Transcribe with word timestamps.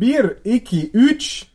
Bir, 0.00 0.36
iki, 0.44 0.90
üç. 0.92 1.46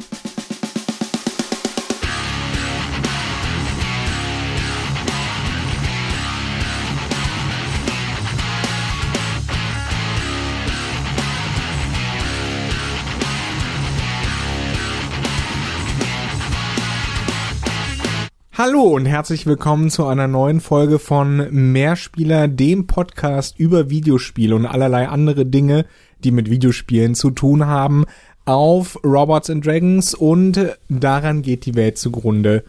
Hallo 18.56 18.82
und 18.82 19.06
herzlich 19.06 19.46
willkommen 19.46 19.90
zu 19.90 20.06
einer 20.06 20.28
neuen 20.28 20.60
Folge 20.60 21.00
von 21.00 21.48
Mehrspieler, 21.52 22.50
dem 22.50 22.88
Podcast 22.88 23.58
über 23.58 23.90
Videospiele 23.90 24.54
und 24.54 24.66
allerlei 24.66 25.08
andere 25.08 25.46
Dinge, 25.46 25.86
die 26.24 26.32
mit 26.32 26.50
Videospielen 26.50 27.16
zu 27.16 27.32
tun 27.32 27.66
haben, 27.68 28.06
auf 28.46 29.00
Robots 29.04 29.50
and 29.50 29.66
Dragons 29.66 30.14
und 30.14 30.60
daran 30.90 31.42
geht 31.42 31.66
die 31.66 31.76
Welt 31.76 31.98
zugrunde.de. 31.98 32.66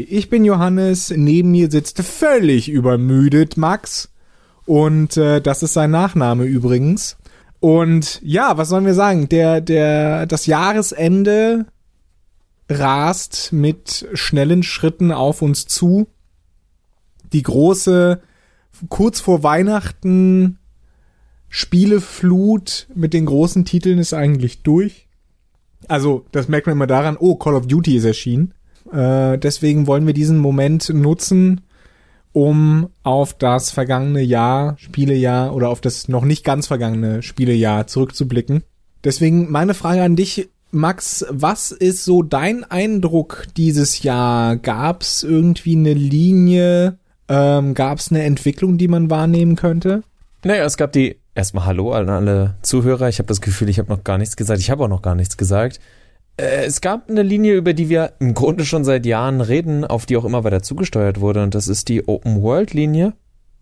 Ich 0.00 0.28
bin 0.30 0.44
Johannes, 0.44 1.12
neben 1.16 1.52
mir 1.52 1.70
sitzt 1.70 2.02
völlig 2.02 2.68
übermüdet 2.68 3.56
Max 3.56 4.10
und 4.66 5.16
äh, 5.16 5.40
das 5.40 5.62
ist 5.62 5.72
sein 5.72 5.90
Nachname 5.90 6.44
übrigens. 6.44 7.16
Und 7.60 8.20
ja, 8.22 8.56
was 8.56 8.68
sollen 8.68 8.86
wir 8.86 8.94
sagen? 8.94 9.28
Der, 9.28 9.60
der, 9.60 10.26
das 10.26 10.46
Jahresende 10.46 11.66
rast 12.68 13.52
mit 13.52 14.08
schnellen 14.12 14.62
Schritten 14.62 15.10
auf 15.10 15.42
uns 15.42 15.66
zu. 15.66 16.06
Die 17.32 17.42
große, 17.42 18.20
kurz 18.88 19.20
vor 19.20 19.42
Weihnachten 19.42 20.58
Spieleflut 21.48 22.88
mit 22.94 23.14
den 23.14 23.26
großen 23.26 23.64
Titeln 23.64 23.98
ist 23.98 24.12
eigentlich 24.12 24.62
durch. 24.62 25.08
Also, 25.86 26.24
das 26.32 26.48
merkt 26.48 26.66
man 26.66 26.76
immer 26.76 26.86
daran, 26.86 27.16
oh, 27.18 27.36
Call 27.36 27.54
of 27.54 27.66
Duty 27.66 27.96
ist 27.96 28.04
erschienen. 28.04 28.54
Äh, 28.92 29.38
deswegen 29.38 29.86
wollen 29.86 30.06
wir 30.06 30.14
diesen 30.14 30.38
Moment 30.38 30.88
nutzen, 30.90 31.62
um 32.32 32.88
auf 33.02 33.34
das 33.34 33.70
vergangene 33.70 34.22
Jahr, 34.22 34.76
Spielejahr 34.78 35.54
oder 35.54 35.68
auf 35.68 35.80
das 35.80 36.08
noch 36.08 36.24
nicht 36.24 36.44
ganz 36.44 36.66
vergangene 36.66 37.22
Spielejahr 37.22 37.86
zurückzublicken. 37.86 38.62
Deswegen 39.04 39.50
meine 39.50 39.74
Frage 39.74 40.02
an 40.02 40.16
dich, 40.16 40.48
Max, 40.70 41.24
was 41.30 41.70
ist 41.70 42.04
so 42.04 42.22
dein 42.22 42.64
Eindruck 42.64 43.46
dieses 43.56 44.02
Jahr? 44.02 44.56
Gab 44.56 45.00
es 45.02 45.22
irgendwie 45.22 45.76
eine 45.76 45.94
Linie? 45.94 46.98
Ähm, 47.28 47.72
Gab 47.72 47.98
es 47.98 48.10
eine 48.10 48.22
Entwicklung, 48.22 48.76
die 48.76 48.88
man 48.88 49.08
wahrnehmen 49.08 49.56
könnte? 49.56 50.02
Naja, 50.44 50.64
es 50.64 50.76
gab 50.76 50.92
die 50.92 51.16
erstmal 51.38 51.66
Hallo 51.66 51.92
an 51.92 52.10
alle 52.10 52.56
Zuhörer. 52.62 53.08
Ich 53.08 53.20
habe 53.20 53.28
das 53.28 53.40
Gefühl, 53.40 53.68
ich 53.68 53.78
habe 53.78 53.88
noch 53.88 54.04
gar 54.04 54.18
nichts 54.18 54.36
gesagt. 54.36 54.60
Ich 54.60 54.70
habe 54.70 54.84
auch 54.84 54.88
noch 54.88 55.02
gar 55.02 55.14
nichts 55.14 55.36
gesagt. 55.36 55.80
Äh, 56.36 56.66
es 56.66 56.80
gab 56.80 57.08
eine 57.08 57.22
Linie, 57.22 57.54
über 57.54 57.72
die 57.72 57.88
wir 57.88 58.12
im 58.18 58.34
Grunde 58.34 58.64
schon 58.64 58.84
seit 58.84 59.06
Jahren 59.06 59.40
reden, 59.40 59.84
auf 59.84 60.04
die 60.04 60.16
auch 60.16 60.24
immer 60.24 60.44
weiter 60.44 60.62
zugesteuert 60.62 61.20
wurde, 61.20 61.42
und 61.42 61.54
das 61.54 61.68
ist 61.68 61.88
die 61.88 62.06
Open 62.06 62.42
World 62.42 62.74
Linie. 62.74 63.14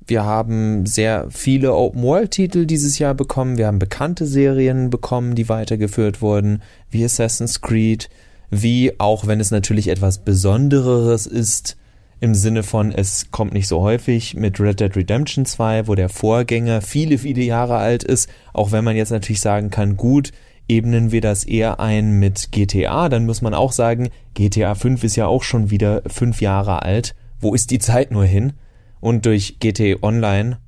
Wir 0.09 0.25
haben 0.25 0.87
sehr 0.87 1.27
viele 1.31 1.75
Open-World-Titel 1.75 2.65
dieses 2.65 3.01
Jahr 3.01 3.15
bekommen. 3.15 3.59
Wir 3.59 3.67
haben 3.67 3.81
bekannte 3.81 4.25
Serien 4.25 4.89
bekommen, 4.89 5.35
die 5.35 5.49
weitergeführt 5.49 6.23
wurden, 6.23 6.63
wie 6.91 7.05
Assassin's 7.05 7.61
Creed, 7.61 8.09
wie 8.49 8.93
auch 9.01 9.27
wenn 9.27 9.41
es 9.41 9.51
natürlich 9.51 9.89
etwas 9.89 10.19
Besondereres 10.19 11.27
ist, 11.27 11.77
im 12.21 12.35
Sinne 12.35 12.63
von, 12.63 12.93
es 12.93 13.31
kommt 13.31 13.53
nicht 13.53 13.69
so 13.69 13.83
häufig 13.83 14.35
mit 14.35 14.59
Red 14.61 14.81
Dead 14.81 14.95
Redemption 14.97 15.45
2, 15.45 15.87
wo 15.87 15.95
der 15.95 16.09
Vorgänger 16.09 16.81
viele, 16.81 17.19
viele 17.19 17.43
Jahre 17.43 17.77
alt 17.77 18.03
ist, 18.03 18.31
auch 18.53 18.73
wenn 18.73 18.85
man 18.85 18.97
jetzt 18.97 19.11
natürlich 19.11 19.41
sagen 19.41 19.71
kann, 19.71 19.97
gut, 19.97 20.33
ebnen 20.69 21.13
wir 21.13 21.21
das 21.21 21.45
eher 21.45 21.79
ein 21.79 22.19
mit 22.19 22.51
GTA, 22.53 23.09
dann 23.09 23.27
muss 23.27 23.43
man 23.43 23.55
auch 23.55 23.73
sagen, 23.73 24.09
GTA 24.35 24.75
5 24.75 25.05
ist 25.05 25.17
ja 25.17 25.27
auch 25.27 25.43
schon 25.43 25.71
wieder 25.71 26.03
fünf 26.07 26.41
Jahre 26.41 26.83
alt. 26.83 27.15
Wo 27.39 27.55
ist 27.55 27.71
die 27.71 27.79
Zeit 27.79 28.11
nur 28.11 28.25
hin? 28.25 28.55
und 29.01 29.27
durch 29.27 29.61
GT 29.61 30.03
Online, 30.03 30.59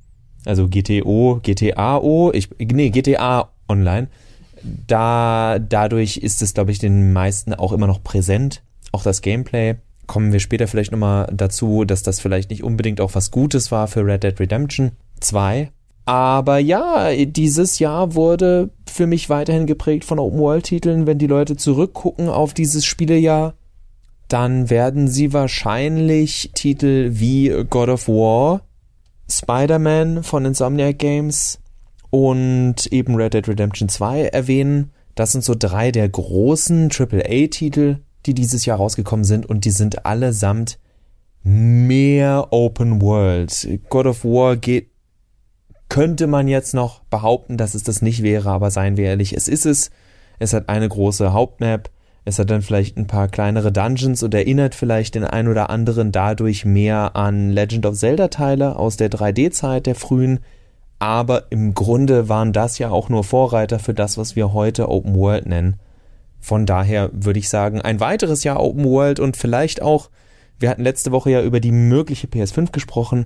also 0.45 0.67
GTO, 0.69 1.41
GTAO, 1.43 2.31
ich, 2.33 2.49
nee, 2.57 2.89
GTA 2.89 3.49
Online, 3.67 4.07
da, 4.87 5.59
dadurch 5.59 6.17
ist 6.17 6.41
es, 6.41 6.53
glaube 6.53 6.71
ich, 6.71 6.79
den 6.79 7.13
meisten 7.13 7.53
auch 7.53 7.71
immer 7.73 7.87
noch 7.87 8.03
präsent. 8.03 8.63
Auch 8.91 9.03
das 9.03 9.21
Gameplay. 9.21 9.75
Kommen 10.09 10.33
wir 10.33 10.39
später 10.39 10.67
vielleicht 10.67 10.91
nochmal 10.91 11.31
dazu, 11.31 11.85
dass 11.85 12.01
das 12.01 12.19
vielleicht 12.19 12.49
nicht 12.49 12.63
unbedingt 12.63 12.99
auch 12.99 13.13
was 13.13 13.29
Gutes 13.29 13.71
war 13.71 13.87
für 13.87 14.03
Red 14.03 14.23
Dead 14.23 14.39
Redemption 14.39 14.93
2. 15.19 15.69
Aber 16.05 16.57
ja, 16.57 17.11
dieses 17.13 17.77
Jahr 17.77 18.15
wurde 18.15 18.71
für 18.87 19.05
mich 19.05 19.29
weiterhin 19.29 19.67
geprägt 19.67 20.05
von 20.05 20.17
Open-World-Titeln. 20.17 21.05
Wenn 21.05 21.19
die 21.19 21.27
Leute 21.27 21.57
zurückgucken 21.57 22.27
auf 22.27 22.55
dieses 22.55 22.85
Spielejahr, 22.85 23.53
dann 24.27 24.71
werden 24.71 25.07
sie 25.07 25.31
wahrscheinlich 25.31 26.53
Titel 26.55 27.11
wie 27.13 27.49
God 27.69 27.89
of 27.89 28.07
War, 28.07 28.61
Spider-Man 29.29 30.23
von 30.23 30.43
Insomniac 30.43 30.97
Games 30.97 31.59
und 32.09 32.87
eben 32.87 33.13
Red 33.13 33.35
Dead 33.35 33.47
Redemption 33.47 33.89
2 33.89 34.23
erwähnen. 34.23 34.89
Das 35.13 35.33
sind 35.33 35.43
so 35.43 35.53
drei 35.53 35.91
der 35.91 36.09
großen 36.09 36.89
AAA-Titel, 36.89 37.97
die 38.25 38.33
dieses 38.33 38.65
Jahr 38.65 38.77
rausgekommen 38.77 39.23
sind 39.23 39.45
und 39.45 39.65
die 39.65 39.71
sind 39.71 40.05
allesamt 40.05 40.79
mehr 41.43 42.47
Open 42.51 43.01
World. 43.01 43.79
God 43.89 44.05
of 44.05 44.25
War 44.25 44.57
geht, 44.57 44.89
könnte 45.87 46.27
man 46.27 46.47
jetzt 46.47 46.73
noch 46.73 47.01
behaupten, 47.05 47.57
dass 47.57 47.73
es 47.73 47.83
das 47.83 48.01
nicht 48.01 48.21
wäre, 48.21 48.51
aber 48.51 48.71
seien 48.71 48.97
wir 48.97 49.05
ehrlich, 49.05 49.35
es 49.35 49.47
ist 49.47 49.65
es. 49.65 49.89
Es 50.37 50.53
hat 50.53 50.69
eine 50.69 50.87
große 50.87 51.33
Hauptmap, 51.33 51.89
es 52.25 52.37
hat 52.37 52.49
dann 52.49 52.61
vielleicht 52.61 52.95
ein 52.97 53.07
paar 53.07 53.27
kleinere 53.27 53.71
Dungeons 53.71 54.21
und 54.21 54.33
erinnert 54.33 54.75
vielleicht 54.75 55.15
den 55.15 55.23
ein 55.23 55.47
oder 55.47 55.69
anderen 55.69 56.11
dadurch 56.11 56.63
mehr 56.63 57.15
an 57.15 57.49
Legend 57.49 57.85
of 57.85 57.95
Zelda 57.95 58.27
Teile 58.27 58.75
aus 58.75 58.97
der 58.97 59.09
3D-Zeit 59.09 59.87
der 59.87 59.95
frühen. 59.95 60.39
Aber 60.99 61.45
im 61.49 61.73
Grunde 61.73 62.29
waren 62.29 62.53
das 62.53 62.77
ja 62.77 62.89
auch 62.91 63.09
nur 63.09 63.23
Vorreiter 63.23 63.79
für 63.79 63.93
das, 63.93 64.17
was 64.17 64.35
wir 64.35 64.53
heute 64.53 64.89
Open 64.89 65.15
World 65.15 65.47
nennen. 65.47 65.77
Von 66.39 66.65
daher 66.65 67.09
würde 67.13 67.39
ich 67.39 67.49
sagen, 67.49 67.81
ein 67.81 67.99
weiteres 67.99 68.43
Jahr 68.43 68.59
Open 68.59 68.85
World 68.85 69.19
und 69.19 69.37
vielleicht 69.37 69.81
auch, 69.81 70.09
wir 70.59 70.69
hatten 70.69 70.83
letzte 70.83 71.11
Woche 71.11 71.31
ja 71.31 71.41
über 71.41 71.59
die 71.59 71.71
mögliche 71.71 72.27
PS5 72.27 72.71
gesprochen, 72.71 73.25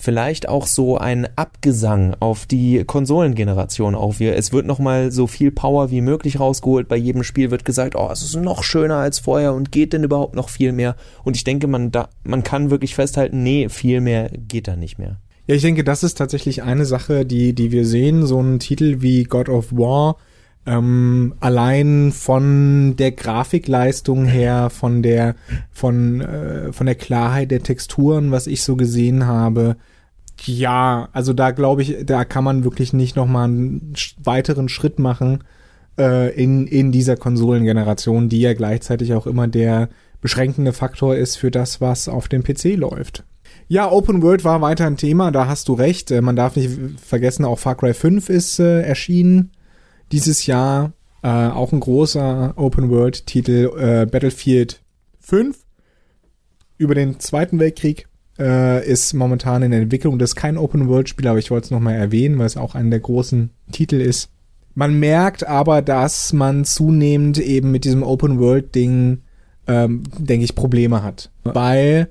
vielleicht 0.00 0.48
auch 0.48 0.66
so 0.66 0.96
ein 0.96 1.28
Abgesang 1.36 2.16
auf 2.20 2.46
die 2.46 2.84
Konsolengeneration 2.84 3.94
auf. 3.94 4.18
Wir, 4.18 4.34
es 4.34 4.52
wird 4.52 4.66
nochmal 4.66 5.12
so 5.12 5.26
viel 5.26 5.50
Power 5.52 5.90
wie 5.90 6.00
möglich 6.00 6.40
rausgeholt. 6.40 6.88
Bei 6.88 6.96
jedem 6.96 7.22
Spiel 7.22 7.50
wird 7.50 7.64
gesagt, 7.64 7.94
oh, 7.94 8.08
es 8.10 8.22
ist 8.22 8.34
noch 8.36 8.62
schöner 8.62 8.96
als 8.96 9.18
vorher 9.18 9.52
und 9.52 9.72
geht 9.72 9.92
denn 9.92 10.02
überhaupt 10.02 10.34
noch 10.34 10.48
viel 10.48 10.72
mehr? 10.72 10.96
Und 11.22 11.36
ich 11.36 11.44
denke, 11.44 11.66
man, 11.66 11.90
da, 11.90 12.08
man 12.24 12.42
kann 12.42 12.70
wirklich 12.70 12.94
festhalten, 12.94 13.42
nee, 13.42 13.68
viel 13.68 14.00
mehr 14.00 14.30
geht 14.30 14.68
da 14.68 14.76
nicht 14.76 14.98
mehr. 14.98 15.20
Ja, 15.46 15.54
ich 15.54 15.62
denke, 15.62 15.84
das 15.84 16.02
ist 16.02 16.16
tatsächlich 16.16 16.62
eine 16.62 16.86
Sache, 16.86 17.26
die, 17.26 17.54
die 17.54 17.72
wir 17.72 17.84
sehen. 17.84 18.24
So 18.24 18.40
ein 18.40 18.58
Titel 18.58 19.02
wie 19.02 19.24
God 19.24 19.48
of 19.48 19.72
War, 19.72 20.16
ähm, 20.66 21.34
allein 21.40 22.12
von 22.12 22.94
der 22.96 23.12
Grafikleistung 23.12 24.26
her, 24.26 24.70
von 24.70 25.02
der, 25.02 25.34
von, 25.70 26.20
äh, 26.20 26.72
von 26.72 26.86
der 26.86 26.94
Klarheit 26.94 27.50
der 27.50 27.62
Texturen, 27.62 28.30
was 28.30 28.46
ich 28.46 28.62
so 28.62 28.76
gesehen 28.76 29.26
habe, 29.26 29.76
ja, 30.44 31.08
also 31.12 31.32
da 31.32 31.50
glaube 31.50 31.82
ich, 31.82 31.96
da 32.04 32.24
kann 32.24 32.44
man 32.44 32.64
wirklich 32.64 32.92
nicht 32.92 33.16
nochmal 33.16 33.44
einen 33.44 33.94
weiteren 34.22 34.68
Schritt 34.68 34.98
machen 34.98 35.44
äh, 35.98 36.34
in, 36.34 36.66
in 36.66 36.92
dieser 36.92 37.16
Konsolengeneration, 37.16 38.28
die 38.28 38.40
ja 38.40 38.54
gleichzeitig 38.54 39.14
auch 39.14 39.26
immer 39.26 39.48
der 39.48 39.88
beschränkende 40.20 40.72
Faktor 40.72 41.16
ist 41.16 41.36
für 41.36 41.50
das, 41.50 41.80
was 41.80 42.08
auf 42.08 42.28
dem 42.28 42.42
PC 42.42 42.76
läuft. 42.76 43.24
Ja, 43.68 43.90
Open 43.90 44.22
World 44.22 44.44
war 44.44 44.60
weiter 44.60 44.86
ein 44.86 44.96
Thema, 44.96 45.30
da 45.30 45.46
hast 45.46 45.68
du 45.68 45.74
recht. 45.74 46.10
Äh, 46.10 46.20
man 46.20 46.36
darf 46.36 46.56
nicht 46.56 46.70
vergessen, 47.04 47.44
auch 47.44 47.58
Far 47.58 47.76
Cry 47.76 47.94
5 47.94 48.28
ist 48.28 48.60
äh, 48.60 48.82
erschienen 48.82 49.52
dieses 50.12 50.46
Jahr. 50.46 50.92
Äh, 51.22 51.28
auch 51.28 51.72
ein 51.72 51.80
großer 51.80 52.54
Open 52.56 52.88
World 52.88 53.26
Titel, 53.26 53.70
äh, 53.78 54.06
Battlefield 54.06 54.80
5 55.18 55.58
über 56.78 56.94
den 56.94 57.20
Zweiten 57.20 57.58
Weltkrieg 57.58 58.08
äh, 58.38 58.86
ist 58.86 59.12
momentan 59.12 59.62
in 59.62 59.70
der 59.70 59.82
Entwicklung. 59.82 60.18
Das 60.18 60.30
ist 60.30 60.36
kein 60.36 60.56
Open-World-Spiel, 60.56 61.28
aber 61.28 61.38
ich 61.38 61.50
wollte 61.50 61.66
es 61.66 61.70
nochmal 61.70 61.94
erwähnen, 61.94 62.38
weil 62.38 62.46
es 62.46 62.56
auch 62.56 62.74
einer 62.74 62.90
der 62.90 63.00
großen 63.00 63.50
Titel 63.70 64.00
ist. 64.00 64.30
Man 64.74 64.98
merkt 64.98 65.46
aber, 65.46 65.82
dass 65.82 66.32
man 66.32 66.64
zunehmend 66.64 67.38
eben 67.38 67.70
mit 67.70 67.84
diesem 67.84 68.02
Open-World-Ding, 68.02 69.20
ähm, 69.66 70.02
denke 70.16 70.44
ich, 70.44 70.54
Probleme 70.54 71.02
hat. 71.02 71.30
Weil 71.44 72.08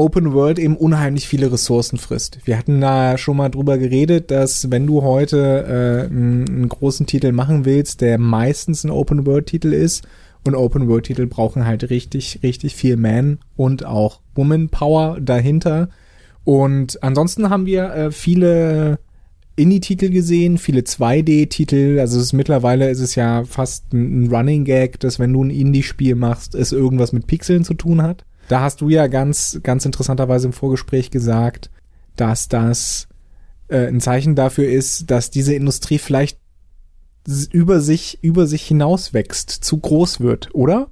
Open 0.00 0.32
World 0.32 0.58
eben 0.58 0.78
unheimlich 0.78 1.28
viele 1.28 1.52
Ressourcen 1.52 1.98
frisst. 1.98 2.38
Wir 2.44 2.56
hatten 2.56 2.80
da 2.80 3.18
schon 3.18 3.36
mal 3.36 3.50
drüber 3.50 3.76
geredet, 3.76 4.30
dass 4.30 4.70
wenn 4.70 4.86
du 4.86 5.02
heute 5.02 6.06
äh, 6.08 6.10
einen, 6.10 6.70
großen 6.70 7.04
Titel 7.04 7.32
machen 7.32 7.66
willst, 7.66 8.00
der 8.00 8.16
meistens 8.16 8.82
ein 8.82 8.90
Open 8.90 9.26
World 9.26 9.44
Titel 9.44 9.74
ist 9.74 10.08
und 10.46 10.54
Open 10.54 10.88
World 10.88 11.04
Titel 11.04 11.26
brauchen 11.26 11.66
halt 11.66 11.90
richtig, 11.90 12.40
richtig 12.42 12.76
viel 12.76 12.96
Man 12.96 13.40
und 13.56 13.84
auch 13.84 14.20
Woman 14.34 14.70
Power 14.70 15.20
dahinter. 15.20 15.90
Und 16.44 17.02
ansonsten 17.02 17.50
haben 17.50 17.66
wir 17.66 17.92
äh, 17.92 18.10
viele 18.10 19.00
Indie-Titel 19.56 20.08
gesehen, 20.08 20.56
viele 20.56 20.80
2D-Titel. 20.80 21.98
Also 22.00 22.16
es 22.16 22.24
ist, 22.24 22.32
mittlerweile 22.32 22.88
ist 22.88 23.00
es 23.00 23.16
ja 23.16 23.44
fast 23.44 23.92
ein 23.92 24.34
Running 24.34 24.64
Gag, 24.64 24.98
dass 25.00 25.18
wenn 25.18 25.34
du 25.34 25.44
ein 25.44 25.50
Indie-Spiel 25.50 26.14
machst, 26.14 26.54
es 26.54 26.72
irgendwas 26.72 27.12
mit 27.12 27.26
Pixeln 27.26 27.64
zu 27.64 27.74
tun 27.74 28.00
hat. 28.00 28.24
Da 28.50 28.62
hast 28.62 28.80
du 28.80 28.88
ja 28.88 29.06
ganz, 29.06 29.60
ganz 29.62 29.84
interessanterweise 29.84 30.48
im 30.48 30.52
Vorgespräch 30.52 31.12
gesagt, 31.12 31.70
dass 32.16 32.48
das 32.48 33.06
äh, 33.68 33.86
ein 33.86 34.00
Zeichen 34.00 34.34
dafür 34.34 34.68
ist, 34.68 35.08
dass 35.08 35.30
diese 35.30 35.54
Industrie 35.54 35.98
vielleicht 35.98 36.36
über 37.52 37.80
sich, 37.80 38.18
über 38.22 38.48
sich 38.48 38.66
hinaus 38.66 39.14
wächst, 39.14 39.50
zu 39.50 39.78
groß 39.78 40.18
wird, 40.18 40.52
oder? 40.52 40.90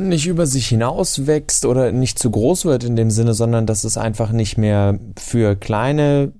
nicht 0.00 0.26
über 0.26 0.46
sich 0.46 0.66
hinaus 0.66 1.28
wächst 1.28 1.64
oder 1.64 1.92
nicht 1.92 2.18
zu 2.18 2.28
groß 2.30 2.64
wird 2.64 2.82
in 2.82 2.96
dem 2.96 3.10
Sinne, 3.10 3.34
sondern 3.34 3.66
dass 3.66 3.84
es 3.84 3.96
einfach 3.96 4.32
nicht 4.32 4.58
mehr 4.58 4.98
für 5.16 5.54
kleine 5.54 6.32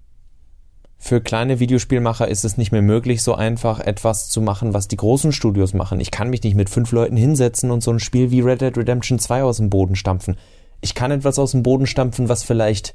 für 1.07 1.21
kleine 1.21 1.61
Videospielmacher 1.61 2.27
ist 2.27 2.45
es 2.45 2.57
nicht 2.57 2.73
mehr 2.73 2.83
möglich, 2.83 3.23
so 3.23 3.35
einfach 3.35 3.79
etwas 3.79 4.29
zu 4.29 4.41
machen, 4.41 4.75
was 4.75 4.89
die 4.89 4.97
großen 4.97 5.31
Studios 5.31 5.73
machen. 5.73 6.01
Ich 6.01 6.11
kann 6.11 6.31
mich 6.31 6.43
nicht 6.43 6.57
mit 6.57 6.69
fünf 6.69 6.91
Leuten 6.91 7.17
hinsetzen 7.17 7.71
und 7.71 7.83
so 7.83 7.93
ein 7.93 8.01
Spiel 8.01 8.33
wie 8.33 8.41
Red 8.41 8.61
Dead 8.61 8.77
Redemption 8.77 9.19
2 9.19 9.45
aus 9.45 9.59
dem 9.59 9.71
Boden 9.71 9.95
stampfen. 9.95 10.37
Ich 10.81 10.95
kann 10.95 11.13
etwas 11.13 11.39
aus 11.39 11.53
dem 11.53 11.63
Boden 11.63 11.87
stampfen, 11.87 12.29
was 12.29 12.43
vielleicht 12.43 12.95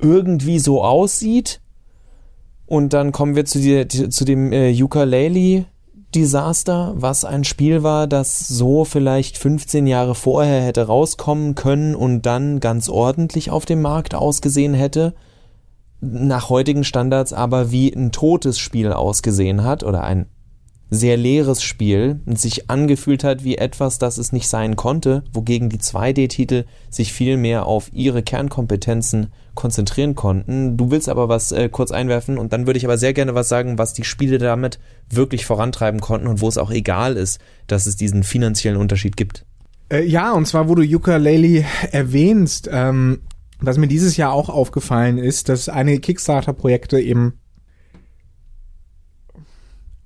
irgendwie 0.00 0.58
so 0.58 0.82
aussieht. 0.82 1.60
Und 2.66 2.92
dann 2.94 3.12
kommen 3.12 3.36
wir 3.36 3.44
zu, 3.44 3.60
die, 3.60 3.86
zu 4.08 4.24
dem 4.24 4.52
äh, 4.52 4.72
Ukulele 4.82 5.66
Desaster, 6.14 6.94
was 6.96 7.26
ein 7.26 7.44
Spiel 7.44 7.82
war, 7.82 8.06
das 8.06 8.48
so 8.48 8.86
vielleicht 8.86 9.36
15 9.36 9.86
Jahre 9.86 10.14
vorher 10.14 10.62
hätte 10.62 10.86
rauskommen 10.86 11.54
können 11.54 11.94
und 11.94 12.22
dann 12.22 12.60
ganz 12.60 12.88
ordentlich 12.88 13.50
auf 13.50 13.66
dem 13.66 13.82
Markt 13.82 14.14
ausgesehen 14.14 14.72
hätte, 14.72 15.14
nach 16.00 16.48
heutigen 16.48 16.84
Standards 16.84 17.32
aber 17.32 17.70
wie 17.70 17.92
ein 17.92 18.12
totes 18.12 18.58
Spiel 18.58 18.92
ausgesehen 18.92 19.64
hat 19.64 19.82
oder 19.82 20.04
ein 20.04 20.26
sehr 20.90 21.16
leeres 21.16 21.62
Spiel 21.62 22.20
und 22.24 22.38
sich 22.38 22.70
angefühlt 22.70 23.22
hat 23.22 23.44
wie 23.44 23.58
etwas, 23.58 23.98
das 23.98 24.16
es 24.16 24.32
nicht 24.32 24.48
sein 24.48 24.76
konnte, 24.76 25.22
wogegen 25.32 25.68
die 25.68 25.78
2D-Titel 25.78 26.64
sich 26.88 27.12
viel 27.12 27.36
mehr 27.36 27.66
auf 27.66 27.90
ihre 27.92 28.22
Kernkompetenzen 28.22 29.32
konzentrieren 29.54 30.14
konnten. 30.14 30.76
Du 30.76 30.90
willst 30.90 31.08
aber 31.08 31.28
was 31.28 31.52
äh, 31.52 31.68
kurz 31.68 31.90
einwerfen 31.90 32.38
und 32.38 32.52
dann 32.52 32.66
würde 32.66 32.78
ich 32.78 32.86
aber 32.86 32.96
sehr 32.96 33.12
gerne 33.12 33.34
was 33.34 33.48
sagen, 33.48 33.76
was 33.76 33.92
die 33.92 34.04
Spiele 34.04 34.38
damit 34.38 34.78
wirklich 35.10 35.44
vorantreiben 35.44 36.00
konnten 36.00 36.26
und 36.26 36.40
wo 36.40 36.48
es 36.48 36.58
auch 36.58 36.70
egal 36.70 37.16
ist, 37.16 37.38
dass 37.66 37.86
es 37.86 37.96
diesen 37.96 38.22
finanziellen 38.22 38.78
Unterschied 38.78 39.16
gibt. 39.16 39.44
Äh, 39.90 40.04
ja, 40.04 40.32
und 40.32 40.46
zwar, 40.46 40.68
wo 40.68 40.74
du 40.74 40.82
Yooka-Laylee 40.82 41.64
erwähnst, 41.92 42.68
ähm, 42.72 43.20
was 43.60 43.78
mir 43.78 43.88
dieses 43.88 44.16
Jahr 44.16 44.32
auch 44.32 44.48
aufgefallen 44.48 45.18
ist, 45.18 45.48
dass 45.48 45.68
einige 45.68 46.00
Kickstarter-Projekte 46.00 47.00
eben 47.00 47.40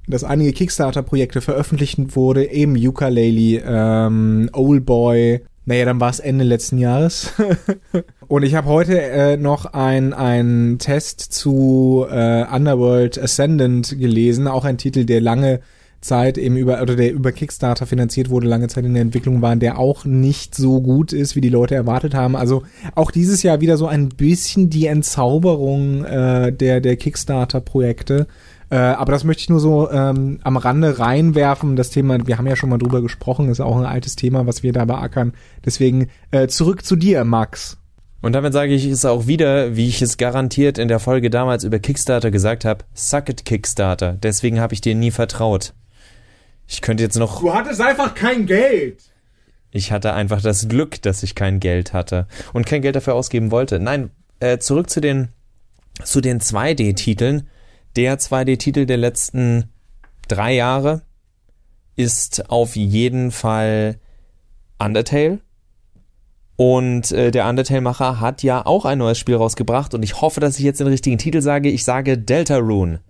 dass 0.09 0.25
einige 0.25 0.53
Kickstarter-Projekte 0.53 1.41
veröffentlicht 1.41 2.17
wurde, 2.17 2.51
eben 2.51 2.77
Ukulele, 2.77 3.63
ähm, 3.65 4.51
Old 4.53 4.85
Boy, 4.85 5.43
naja, 5.65 5.85
dann 5.85 6.01
war 6.01 6.11
es 6.11 6.19
Ende 6.19 6.45
letzten 6.45 6.79
Jahres. 6.79 7.33
und 8.29 8.43
ich 8.43 8.55
habe 8.55 8.69
heute 8.69 9.01
äh, 9.01 9.37
noch 9.37 9.67
einen 9.67 10.79
Test 10.79 11.21
zu 11.21 12.05
äh, 12.11 12.45
Underworld 12.45 13.21
Ascendant 13.23 13.97
gelesen, 13.99 14.49
auch 14.49 14.65
ein 14.65 14.79
Titel, 14.79 15.05
der 15.05 15.21
lange 15.21 15.61
Zeit 16.03 16.37
eben 16.37 16.57
über 16.57 16.83
oder 16.83 16.97
der 16.97 17.13
über 17.13 17.33
Kickstarter 17.33 17.87
finanziert 17.87 18.29
wurde, 18.29 18.47
lange 18.47 18.69
Zeit 18.69 18.85
in 18.85 18.95
der 18.95 19.03
Entwicklung 19.03 19.41
war, 19.41 19.57
der 19.57 19.79
auch 19.79 20.05
nicht 20.05 20.55
so 20.55 20.81
gut 20.81 21.13
ist, 21.13 21.37
wie 21.37 21.41
die 21.41 21.49
Leute 21.49 21.75
erwartet 21.75 22.15
haben. 22.15 22.37
Also 22.37 22.63
auch 22.95 23.11
dieses 23.11 23.43
Jahr 23.43 23.61
wieder 23.61 23.77
so 23.77 23.87
ein 23.87 24.09
bisschen 24.09 24.69
die 24.69 24.87
Entzauberung 24.87 26.05
äh, 26.05 26.53
der 26.53 26.81
der 26.81 26.97
Kickstarter 26.97 27.61
Projekte. 27.61 28.27
Äh, 28.71 28.77
aber 28.77 29.13
das 29.13 29.25
möchte 29.25 29.43
ich 29.43 29.51
nur 29.51 29.61
so 29.61 29.91
ähm, 29.91 30.39
am 30.43 30.57
Rande 30.57 30.99
reinwerfen. 30.99 31.77
Das 31.77 31.91
Thema, 31.91 32.27
wir 32.27 32.39
haben 32.39 32.47
ja 32.47 32.57
schon 32.57 32.71
mal 32.71 32.79
drüber 32.79 33.03
gesprochen, 33.03 33.51
ist 33.51 33.61
auch 33.61 33.77
ein 33.77 33.85
altes 33.85 34.17
Thema, 34.17 34.47
was 34.47 34.63
wir 34.63 34.73
da 34.73 34.87
beackern. 34.87 35.35
Deswegen 35.65 36.09
äh, 36.31 36.49
zurück 36.49 36.85
zu 36.85 36.97
dir, 36.97 37.23
Max. 37.25 37.77
Und 38.23 38.33
damit 38.33 38.53
sage 38.53 38.73
ich 38.73 38.87
es 38.87 39.05
auch 39.05 39.27
wieder, 39.27 39.77
wie 39.77 39.89
ich 39.89 40.01
es 40.01 40.17
garantiert 40.17 40.79
in 40.79 40.89
der 40.89 41.01
Folge 41.01 41.29
damals 41.29 41.65
über 41.65 41.81
Kickstarter 41.81 42.31
gesagt 42.31 42.65
habe, 42.65 42.85
suck 42.95 43.29
it 43.29 43.45
Kickstarter. 43.45 44.17
Deswegen 44.23 44.59
habe 44.59 44.73
ich 44.73 44.81
dir 44.81 44.95
nie 44.95 45.11
vertraut. 45.11 45.75
Ich 46.73 46.81
könnte 46.81 47.03
jetzt 47.03 47.19
noch. 47.19 47.41
Du 47.41 47.53
hattest 47.53 47.83
einfach 47.83 48.15
kein 48.15 48.47
Geld. 48.47 49.03
Ich 49.71 49.93
hatte 49.93 50.15
einfach 50.15 50.41
das 50.41 50.69
Glück, 50.69 51.03
dass 51.03 51.23
ich 51.23 51.35
kein 51.35 51.61
Geld 51.61 51.93
hatte 51.93 52.27
und 52.55 52.65
kein 52.65 52.81
Geld 52.81 52.97
dafür 52.97 53.15
ausgeben 53.15 53.51
wollte. 53.51 53.79
Nein, 53.79 54.11
äh, 54.41 54.57
zurück 54.57 54.89
zu 54.89 55.01
den 55.03 55.29
zu 56.03 56.23
den 56.23 56.41
2D-Titeln 56.41 57.47
der 57.95 58.19
2D-Titel 58.19 58.87
der 58.87 58.97
letzten 58.97 59.71
drei 60.29 60.55
Jahre 60.55 61.03
ist 61.95 62.49
auf 62.49 62.75
jeden 62.75 63.33
Fall 63.33 63.99
Undertale. 64.79 65.41
Und 66.57 67.13
äh, 67.13 67.31
der 67.31 67.49
Undertale-Macher 67.51 68.19
hat 68.19 68.43
ja 68.43 68.65
auch 68.65 68.87
ein 68.87 68.97
neues 68.97 69.19
Spiel 69.19 69.37
rausgebracht 69.37 69.93
und 69.93 70.03
ich 70.03 70.23
hoffe, 70.23 70.41
dass 70.41 70.59
ich 70.59 70.65
jetzt 70.65 70.81
den 70.81 70.87
richtigen 70.87 71.19
Titel 71.19 71.43
sage. 71.43 71.69
Ich 71.69 71.85
sage 71.85 72.17
Deltarune. 72.17 73.01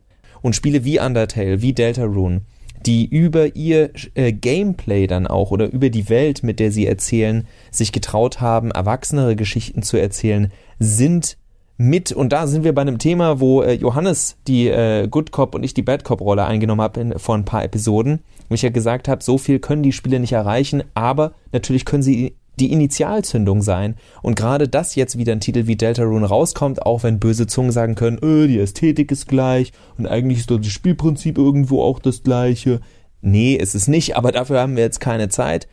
Und 0.40 0.56
Spiele 0.56 0.84
wie 0.84 0.98
Undertale, 0.98 1.62
wie 1.62 1.72
Deltarune, 1.72 2.42
die 2.86 3.06
über 3.06 3.54
ihr 3.56 3.90
äh, 4.14 4.32
Gameplay 4.32 5.06
dann 5.06 5.26
auch 5.26 5.50
oder 5.50 5.70
über 5.70 5.90
die 5.90 6.08
Welt, 6.08 6.42
mit 6.42 6.60
der 6.60 6.72
sie 6.72 6.86
erzählen, 6.86 7.46
sich 7.70 7.92
getraut 7.92 8.40
haben, 8.40 8.70
erwachsenere 8.70 9.36
Geschichten 9.36 9.82
zu 9.82 9.96
erzählen, 9.96 10.52
sind 10.78 11.36
mit, 11.78 12.12
und 12.12 12.32
da 12.32 12.46
sind 12.46 12.64
wir 12.64 12.74
bei 12.74 12.82
einem 12.82 12.98
Thema, 12.98 13.40
wo 13.40 13.62
äh, 13.62 13.72
Johannes 13.72 14.36
die 14.46 14.68
äh, 14.68 15.08
Good 15.08 15.32
Cop 15.32 15.54
und 15.54 15.64
ich 15.64 15.74
die 15.74 15.82
Bad 15.82 16.04
Cop 16.04 16.20
Rolle 16.20 16.44
eingenommen 16.44 16.82
habe 16.82 17.18
vor 17.18 17.34
ein 17.34 17.44
paar 17.44 17.64
Episoden, 17.64 18.20
wo 18.48 18.54
ich 18.54 18.62
ja 18.62 18.70
gesagt 18.70 19.08
habe, 19.08 19.24
so 19.24 19.38
viel 19.38 19.58
können 19.58 19.82
die 19.82 19.92
Spiele 19.92 20.20
nicht 20.20 20.32
erreichen, 20.32 20.84
aber 20.94 21.32
natürlich 21.50 21.84
können 21.84 22.02
sie 22.02 22.36
die 22.60 22.72
Initialzündung 22.72 23.62
sein. 23.62 23.96
Und 24.22 24.36
gerade 24.36 24.68
das 24.68 24.94
jetzt 24.94 25.18
wieder 25.18 25.32
ein 25.32 25.40
Titel 25.40 25.66
wie 25.66 25.76
Deltarune 25.76 26.26
rauskommt, 26.26 26.82
auch 26.84 27.02
wenn 27.02 27.20
böse 27.20 27.46
Zungen 27.46 27.72
sagen 27.72 27.94
können, 27.94 28.18
öh, 28.22 28.46
die 28.46 28.58
Ästhetik 28.58 29.10
ist 29.10 29.28
gleich 29.28 29.72
und 29.98 30.06
eigentlich 30.06 30.40
ist 30.40 30.50
das 30.50 30.66
Spielprinzip 30.66 31.38
irgendwo 31.38 31.82
auch 31.82 31.98
das 31.98 32.22
gleiche. 32.22 32.80
Nee, 33.20 33.54
ist 33.54 33.74
es 33.74 33.88
nicht, 33.88 34.16
aber 34.16 34.32
dafür 34.32 34.60
haben 34.60 34.76
wir 34.76 34.82
jetzt 34.82 35.00
keine 35.00 35.28
Zeit 35.28 35.68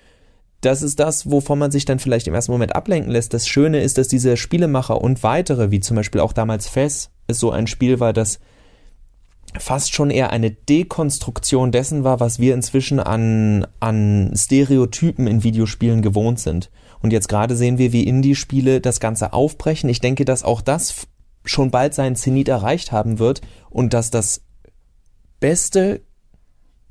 das 0.62 0.82
ist 0.82 1.00
das, 1.00 1.30
wovon 1.32 1.58
man 1.58 1.72
sich 1.72 1.86
dann 1.86 2.00
vielleicht 2.00 2.28
im 2.28 2.34
ersten 2.34 2.52
Moment 2.52 2.76
ablenken 2.76 3.12
lässt. 3.12 3.34
Das 3.34 3.48
Schöne 3.48 3.82
ist, 3.82 3.98
dass 3.98 4.08
diese 4.08 4.36
Spielemacher 4.36 5.00
und 5.02 5.24
weitere, 5.24 5.72
wie 5.72 5.80
zum 5.80 5.96
Beispiel 5.96 6.22
auch 6.22 6.34
damals 6.34 6.68
Fess, 6.68 7.12
es 7.28 7.40
so 7.40 7.52
ein 7.52 7.68
Spiel 7.68 8.00
war, 8.00 8.12
das 8.12 8.40
fast 9.58 9.94
schon 9.94 10.12
eher 10.12 10.32
eine 10.32 10.52
Dekonstruktion 10.52 11.72
dessen 11.72 12.04
war, 12.04 12.20
was 12.20 12.40
wir 12.40 12.54
inzwischen 12.54 13.00
an, 13.00 13.66
an 13.80 14.32
Stereotypen 14.36 15.28
in 15.28 15.44
Videospielen 15.44 16.02
gewohnt 16.02 16.40
sind. 16.40 16.70
Und 17.02 17.14
jetzt 17.14 17.30
gerade 17.30 17.56
sehen 17.56 17.78
wir, 17.78 17.94
wie 17.94 18.04
Indie-Spiele 18.04 18.82
das 18.82 19.00
Ganze 19.00 19.34
aufbrechen. 19.34 19.90
Ich 19.90 20.02
denke, 20.02 20.26
dass 20.26 20.44
auch 20.44 20.62
das 20.62 21.08
schon 21.46 21.72
bald 21.72 21.94
seinen 21.94 22.16
Zenit 22.16 22.50
erreicht 22.50 22.92
haben 22.92 23.18
wird 23.18 23.42
und 23.70 23.94
dass 23.94 24.12
das 24.12 24.42
beste 25.40 26.02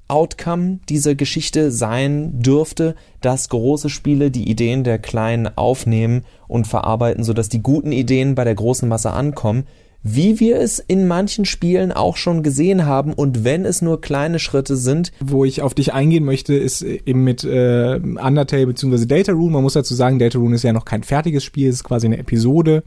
Outcome 0.09 0.81
dieser 0.89 1.15
Geschichte 1.15 1.71
sein 1.71 2.41
dürfte, 2.41 2.95
dass 3.21 3.51
große 3.51 3.91
Spiele 3.91 4.31
die 4.31 4.51
Ideen 4.51 4.83
der 4.83 4.99
Kleinen 4.99 5.59
aufnehmen 5.59 6.25
und 6.49 6.67
verarbeiten, 6.67 7.25
sodass 7.25 7.51
die 7.51 7.63
guten 7.63 7.93
Ideen 7.93 8.35
bei 8.35 8.45
der 8.45 8.55
großen 8.55 8.89
Masse 8.89 9.13
ankommen, 9.13 9.67
wie 10.03 10.41
wir 10.41 10.61
es 10.61 10.79
in 10.79 11.07
manchen 11.07 11.45
Spielen 11.45 11.93
auch 11.93 12.17
schon 12.17 12.43
gesehen 12.43 12.87
haben 12.87 13.13
und 13.13 13.45
wenn 13.45 13.65
es 13.65 13.83
nur 13.83 14.01
kleine 14.01 14.39
Schritte 14.39 14.77
sind. 14.77 15.13
Wo 15.21 15.45
ich 15.45 15.63
auf 15.63 15.75
dich 15.75 15.93
eingehen 15.93 16.25
möchte, 16.25 16.55
ist 16.55 16.83
eben 16.83 17.25
mit 17.25 17.45
äh, 17.45 17.97
Undertale 17.97 18.67
bzw. 18.67 19.07
Deltarune. 19.07 19.53
Man 19.53 19.63
muss 19.63 19.73
dazu 19.75 19.95
sagen, 19.95 20.19
Deltarune 20.19 20.55
ist 20.55 20.63
ja 20.63 20.73
noch 20.73 20.85
kein 20.85 21.03
fertiges 21.03 21.45
Spiel, 21.45 21.69
es 21.69 21.77
ist 21.77 21.85
quasi 21.85 22.07
eine 22.07 22.19
Episode, 22.19 22.85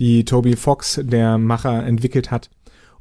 die 0.00 0.24
Toby 0.24 0.56
Fox, 0.56 1.00
der 1.02 1.38
Macher, 1.38 1.84
entwickelt 1.84 2.30
hat. 2.30 2.50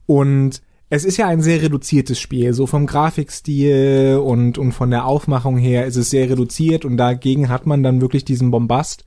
Und 0.05 0.61
es 0.89 1.03
ist 1.03 1.17
ja 1.17 1.27
ein 1.27 1.41
sehr 1.41 1.61
reduziertes 1.61 2.17
Spiel, 2.17 2.53
so 2.53 2.65
vom 2.65 2.85
Grafikstil 2.85 4.21
und, 4.23 4.57
und 4.57 4.71
von 4.71 4.89
der 4.89 5.05
Aufmachung 5.05 5.57
her 5.57 5.85
ist 5.85 5.97
es 5.97 6.09
sehr 6.09 6.29
reduziert 6.29 6.85
und 6.85 6.95
dagegen 6.95 7.49
hat 7.49 7.65
man 7.65 7.83
dann 7.83 7.99
wirklich 7.99 8.23
diesen 8.23 8.51
Bombast 8.51 9.03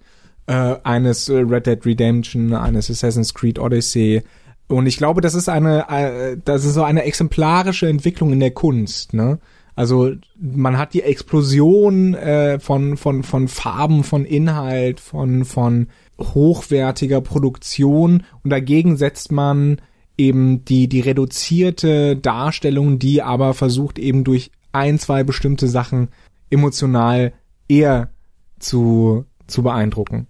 äh, 0.47 0.76
eines 0.83 1.30
Red 1.30 1.66
Dead 1.66 1.87
Redemption, 1.87 2.52
eines 2.52 2.90
Assassin's 2.90 3.33
Creed 3.33 3.59
Odyssey. 3.59 4.23
Und 4.70 4.86
ich 4.86 4.98
glaube, 4.98 5.20
das 5.20 5.34
ist 5.34 5.48
eine, 5.48 5.88
äh, 5.88 6.36
das 6.44 6.64
ist 6.64 6.74
so 6.74 6.82
eine 6.82 7.04
exemplarische 7.04 7.88
Entwicklung 7.88 8.32
in 8.32 8.40
der 8.40 8.52
Kunst, 8.52 9.14
ne? 9.14 9.38
Also 9.74 10.12
man 10.38 10.78
hat 10.78 10.94
die 10.94 11.02
Explosion 11.02 12.14
äh, 12.14 12.58
von 12.60 12.96
von 12.96 13.22
von 13.22 13.48
Farben, 13.48 14.04
von 14.04 14.24
Inhalt, 14.24 15.00
von 15.00 15.44
von 15.44 15.88
hochwertiger 16.20 17.20
Produktion 17.20 18.24
und 18.42 18.50
dagegen 18.50 18.96
setzt 18.96 19.32
man 19.32 19.80
eben 20.20 20.64
die, 20.66 20.86
die 20.86 21.00
reduzierte 21.00 22.14
Darstellung, 22.16 22.98
die 22.98 23.22
aber 23.22 23.54
versucht 23.54 23.98
eben 23.98 24.22
durch 24.22 24.50
ein, 24.70 24.98
zwei 24.98 25.24
bestimmte 25.24 25.66
Sachen 25.66 26.08
emotional 26.50 27.32
eher 27.68 28.10
zu, 28.58 29.24
zu 29.46 29.62
beeindrucken. 29.62 30.26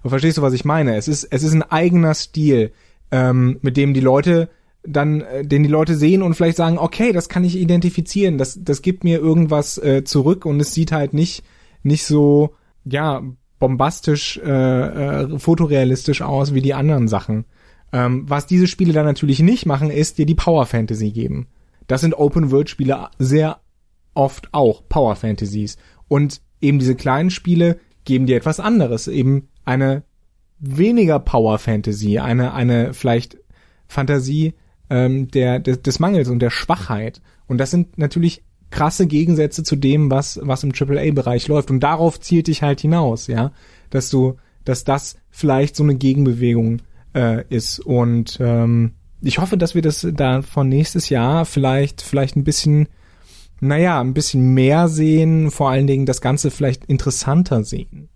Aber 0.00 0.10
verstehst 0.10 0.36
du, 0.36 0.42
was 0.42 0.52
ich 0.52 0.66
meine? 0.66 0.96
Es 0.96 1.08
ist, 1.08 1.24
es 1.24 1.42
ist 1.42 1.54
ein 1.54 1.62
eigener 1.62 2.12
Stil, 2.12 2.72
ähm, 3.14 3.58
mit 3.62 3.76
dem 3.76 3.94
die 3.94 4.00
Leute 4.00 4.50
dann 4.82 5.20
äh, 5.20 5.46
den 5.46 5.62
die 5.62 5.68
Leute 5.68 5.94
sehen 5.94 6.20
und 6.22 6.34
vielleicht 6.34 6.56
sagen, 6.56 6.78
okay, 6.78 7.12
das 7.12 7.28
kann 7.28 7.44
ich 7.44 7.56
identifizieren, 7.56 8.38
das 8.38 8.58
das 8.62 8.82
gibt 8.82 9.04
mir 9.04 9.20
irgendwas 9.20 9.78
äh, 9.78 10.02
zurück 10.02 10.44
und 10.44 10.58
es 10.60 10.74
sieht 10.74 10.90
halt 10.90 11.14
nicht 11.14 11.44
nicht 11.84 12.04
so 12.04 12.54
ja 12.84 13.22
bombastisch 13.60 14.38
äh, 14.44 14.50
äh, 14.50 15.38
fotorealistisch 15.38 16.22
aus 16.22 16.54
wie 16.54 16.60
die 16.60 16.74
anderen 16.74 17.06
Sachen. 17.06 17.44
Ähm, 17.92 18.24
was 18.28 18.46
diese 18.46 18.66
Spiele 18.66 18.92
dann 18.92 19.06
natürlich 19.06 19.38
nicht 19.38 19.64
machen, 19.64 19.90
ist 19.90 20.18
dir 20.18 20.26
die 20.26 20.34
Power 20.34 20.66
Fantasy 20.66 21.12
geben. 21.12 21.46
Das 21.86 22.00
sind 22.00 22.14
Open 22.14 22.50
World 22.50 22.68
Spiele 22.68 23.08
sehr 23.18 23.60
oft 24.14 24.48
auch 24.52 24.82
Power 24.88 25.14
Fantasies 25.14 25.76
und 26.08 26.40
eben 26.60 26.80
diese 26.80 26.96
kleinen 26.96 27.30
Spiele 27.30 27.78
geben 28.04 28.26
dir 28.26 28.36
etwas 28.36 28.58
anderes, 28.58 29.06
eben 29.06 29.48
eine 29.64 30.02
weniger 30.58 31.18
Power 31.18 31.58
Fantasy, 31.58 32.18
eine 32.18 32.54
eine 32.54 32.94
vielleicht 32.94 33.38
Fantasie 33.86 34.54
ähm, 34.90 35.28
der, 35.28 35.58
des, 35.60 35.82
des 35.82 35.98
Mangels 35.98 36.28
und 36.28 36.40
der 36.40 36.50
Schwachheit. 36.50 37.20
Und 37.46 37.58
das 37.58 37.70
sind 37.70 37.98
natürlich 37.98 38.42
krasse 38.70 39.06
Gegensätze 39.06 39.62
zu 39.62 39.76
dem, 39.76 40.10
was, 40.10 40.40
was 40.42 40.64
im 40.64 40.72
AAA-Bereich 40.72 41.48
läuft. 41.48 41.70
Und 41.70 41.80
darauf 41.80 42.20
zielt 42.20 42.48
dich 42.48 42.62
halt 42.62 42.80
hinaus, 42.80 43.26
ja, 43.26 43.52
dass 43.90 44.10
du, 44.10 44.36
dass 44.64 44.84
das 44.84 45.16
vielleicht 45.30 45.76
so 45.76 45.82
eine 45.82 45.94
Gegenbewegung 45.94 46.82
äh, 47.14 47.44
ist. 47.48 47.78
Und 47.78 48.38
ähm, 48.40 48.94
ich 49.20 49.38
hoffe, 49.38 49.56
dass 49.56 49.74
wir 49.74 49.82
das 49.82 50.06
da 50.12 50.42
von 50.42 50.68
nächstes 50.68 51.08
Jahr 51.08 51.44
vielleicht, 51.44 52.02
vielleicht 52.02 52.36
ein 52.36 52.44
bisschen, 52.44 52.88
naja, 53.60 54.00
ein 54.00 54.14
bisschen 54.14 54.54
mehr 54.54 54.88
sehen, 54.88 55.50
vor 55.50 55.70
allen 55.70 55.86
Dingen 55.86 56.06
das 56.06 56.20
Ganze 56.20 56.50
vielleicht 56.50 56.84
interessanter 56.86 57.64
sehen. 57.64 58.08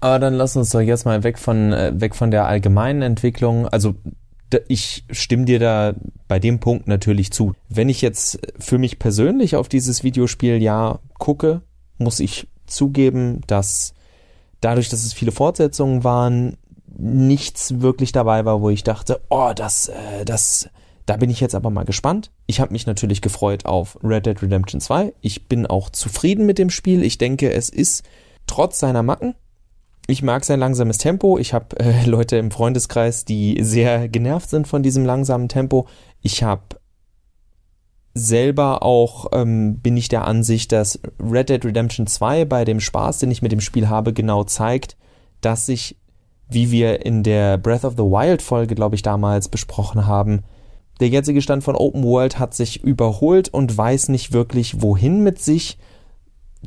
Aber 0.00 0.18
dann 0.18 0.34
lass 0.34 0.56
uns 0.56 0.70
doch 0.70 0.80
jetzt 0.80 1.04
mal 1.04 1.22
weg 1.22 1.38
von, 1.38 1.72
äh, 1.72 1.92
weg 1.94 2.14
von 2.14 2.30
der 2.30 2.46
allgemeinen 2.46 3.02
Entwicklung. 3.02 3.66
Also 3.68 3.94
ich 4.68 5.04
stimme 5.10 5.44
dir 5.44 5.58
da 5.58 5.94
bei 6.28 6.38
dem 6.38 6.60
Punkt 6.60 6.86
natürlich 6.86 7.32
zu. 7.32 7.54
Wenn 7.68 7.88
ich 7.88 8.02
jetzt 8.02 8.38
für 8.58 8.78
mich 8.78 8.98
persönlich 8.98 9.56
auf 9.56 9.68
dieses 9.68 10.04
Videospiel 10.04 10.62
ja 10.62 11.00
gucke, 11.18 11.62
muss 11.98 12.20
ich 12.20 12.46
zugeben, 12.66 13.40
dass 13.46 13.94
dadurch, 14.60 14.88
dass 14.88 15.04
es 15.04 15.12
viele 15.12 15.32
Fortsetzungen 15.32 16.04
waren, 16.04 16.56
nichts 16.98 17.80
wirklich 17.80 18.12
dabei 18.12 18.44
war, 18.44 18.60
wo 18.60 18.70
ich 18.70 18.82
dachte, 18.82 19.20
oh, 19.28 19.52
das, 19.54 19.88
äh, 19.88 20.24
das, 20.24 20.68
da 21.04 21.16
bin 21.16 21.30
ich 21.30 21.40
jetzt 21.40 21.54
aber 21.54 21.70
mal 21.70 21.84
gespannt. 21.84 22.30
Ich 22.46 22.60
habe 22.60 22.72
mich 22.72 22.86
natürlich 22.86 23.22
gefreut 23.22 23.66
auf 23.66 23.98
Red 24.02 24.26
Dead 24.26 24.40
Redemption 24.42 24.80
2. 24.80 25.12
Ich 25.20 25.48
bin 25.48 25.66
auch 25.66 25.90
zufrieden 25.90 26.46
mit 26.46 26.58
dem 26.58 26.70
Spiel. 26.70 27.02
Ich 27.02 27.18
denke, 27.18 27.52
es 27.52 27.68
ist 27.68 28.04
trotz 28.46 28.78
seiner 28.78 29.02
Macken 29.02 29.34
ich 30.06 30.22
mag 30.22 30.44
sein 30.44 30.60
langsames 30.60 30.98
Tempo. 30.98 31.38
Ich 31.38 31.52
habe 31.52 31.78
äh, 31.78 32.04
Leute 32.06 32.36
im 32.36 32.50
Freundeskreis, 32.50 33.24
die 33.24 33.58
sehr 33.62 34.08
genervt 34.08 34.50
sind 34.50 34.68
von 34.68 34.82
diesem 34.82 35.04
langsamen 35.04 35.48
Tempo. 35.48 35.86
Ich 36.22 36.42
habe 36.42 36.62
selber 38.14 38.82
auch 38.82 39.26
ähm, 39.32 39.80
bin 39.80 39.96
ich 39.96 40.08
der 40.08 40.26
Ansicht, 40.26 40.72
dass 40.72 40.98
Red 41.20 41.50
Dead 41.50 41.64
Redemption 41.64 42.06
2 42.06 42.46
bei 42.46 42.64
dem 42.64 42.80
Spaß, 42.80 43.18
den 43.18 43.30
ich 43.30 43.42
mit 43.42 43.52
dem 43.52 43.60
Spiel 43.60 43.88
habe, 43.88 44.14
genau 44.14 44.44
zeigt, 44.44 44.96
dass 45.42 45.66
sich, 45.66 45.96
wie 46.48 46.70
wir 46.70 47.04
in 47.04 47.22
der 47.22 47.58
Breath 47.58 47.84
of 47.84 47.94
the 47.94 48.04
Wild 48.04 48.40
Folge, 48.40 48.74
glaube 48.74 48.94
ich, 48.94 49.02
damals 49.02 49.48
besprochen 49.48 50.06
haben, 50.06 50.44
der 51.00 51.08
jetzige 51.08 51.42
Stand 51.42 51.62
von 51.62 51.76
Open 51.76 52.04
World 52.04 52.38
hat 52.38 52.54
sich 52.54 52.82
überholt 52.82 53.50
und 53.50 53.76
weiß 53.76 54.08
nicht 54.08 54.32
wirklich, 54.32 54.80
wohin 54.80 55.22
mit 55.22 55.38
sich 55.38 55.76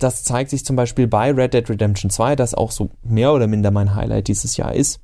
das 0.03 0.24
zeigt 0.24 0.50
sich 0.50 0.65
zum 0.65 0.75
Beispiel 0.75 1.08
bei 1.08 1.32
Red 1.32 1.53
Dead 1.53 1.70
Redemption 1.70 2.10
2, 2.10 2.36
das 2.36 2.53
auch 2.53 2.72
so 2.72 2.89
mehr 3.03 3.34
oder 3.34 3.48
minder 3.48 3.72
mein 3.72 3.96
Highlight 3.96 4.27
dieses 4.27 4.58
Jahr 4.58 4.74
ist. 4.74 5.00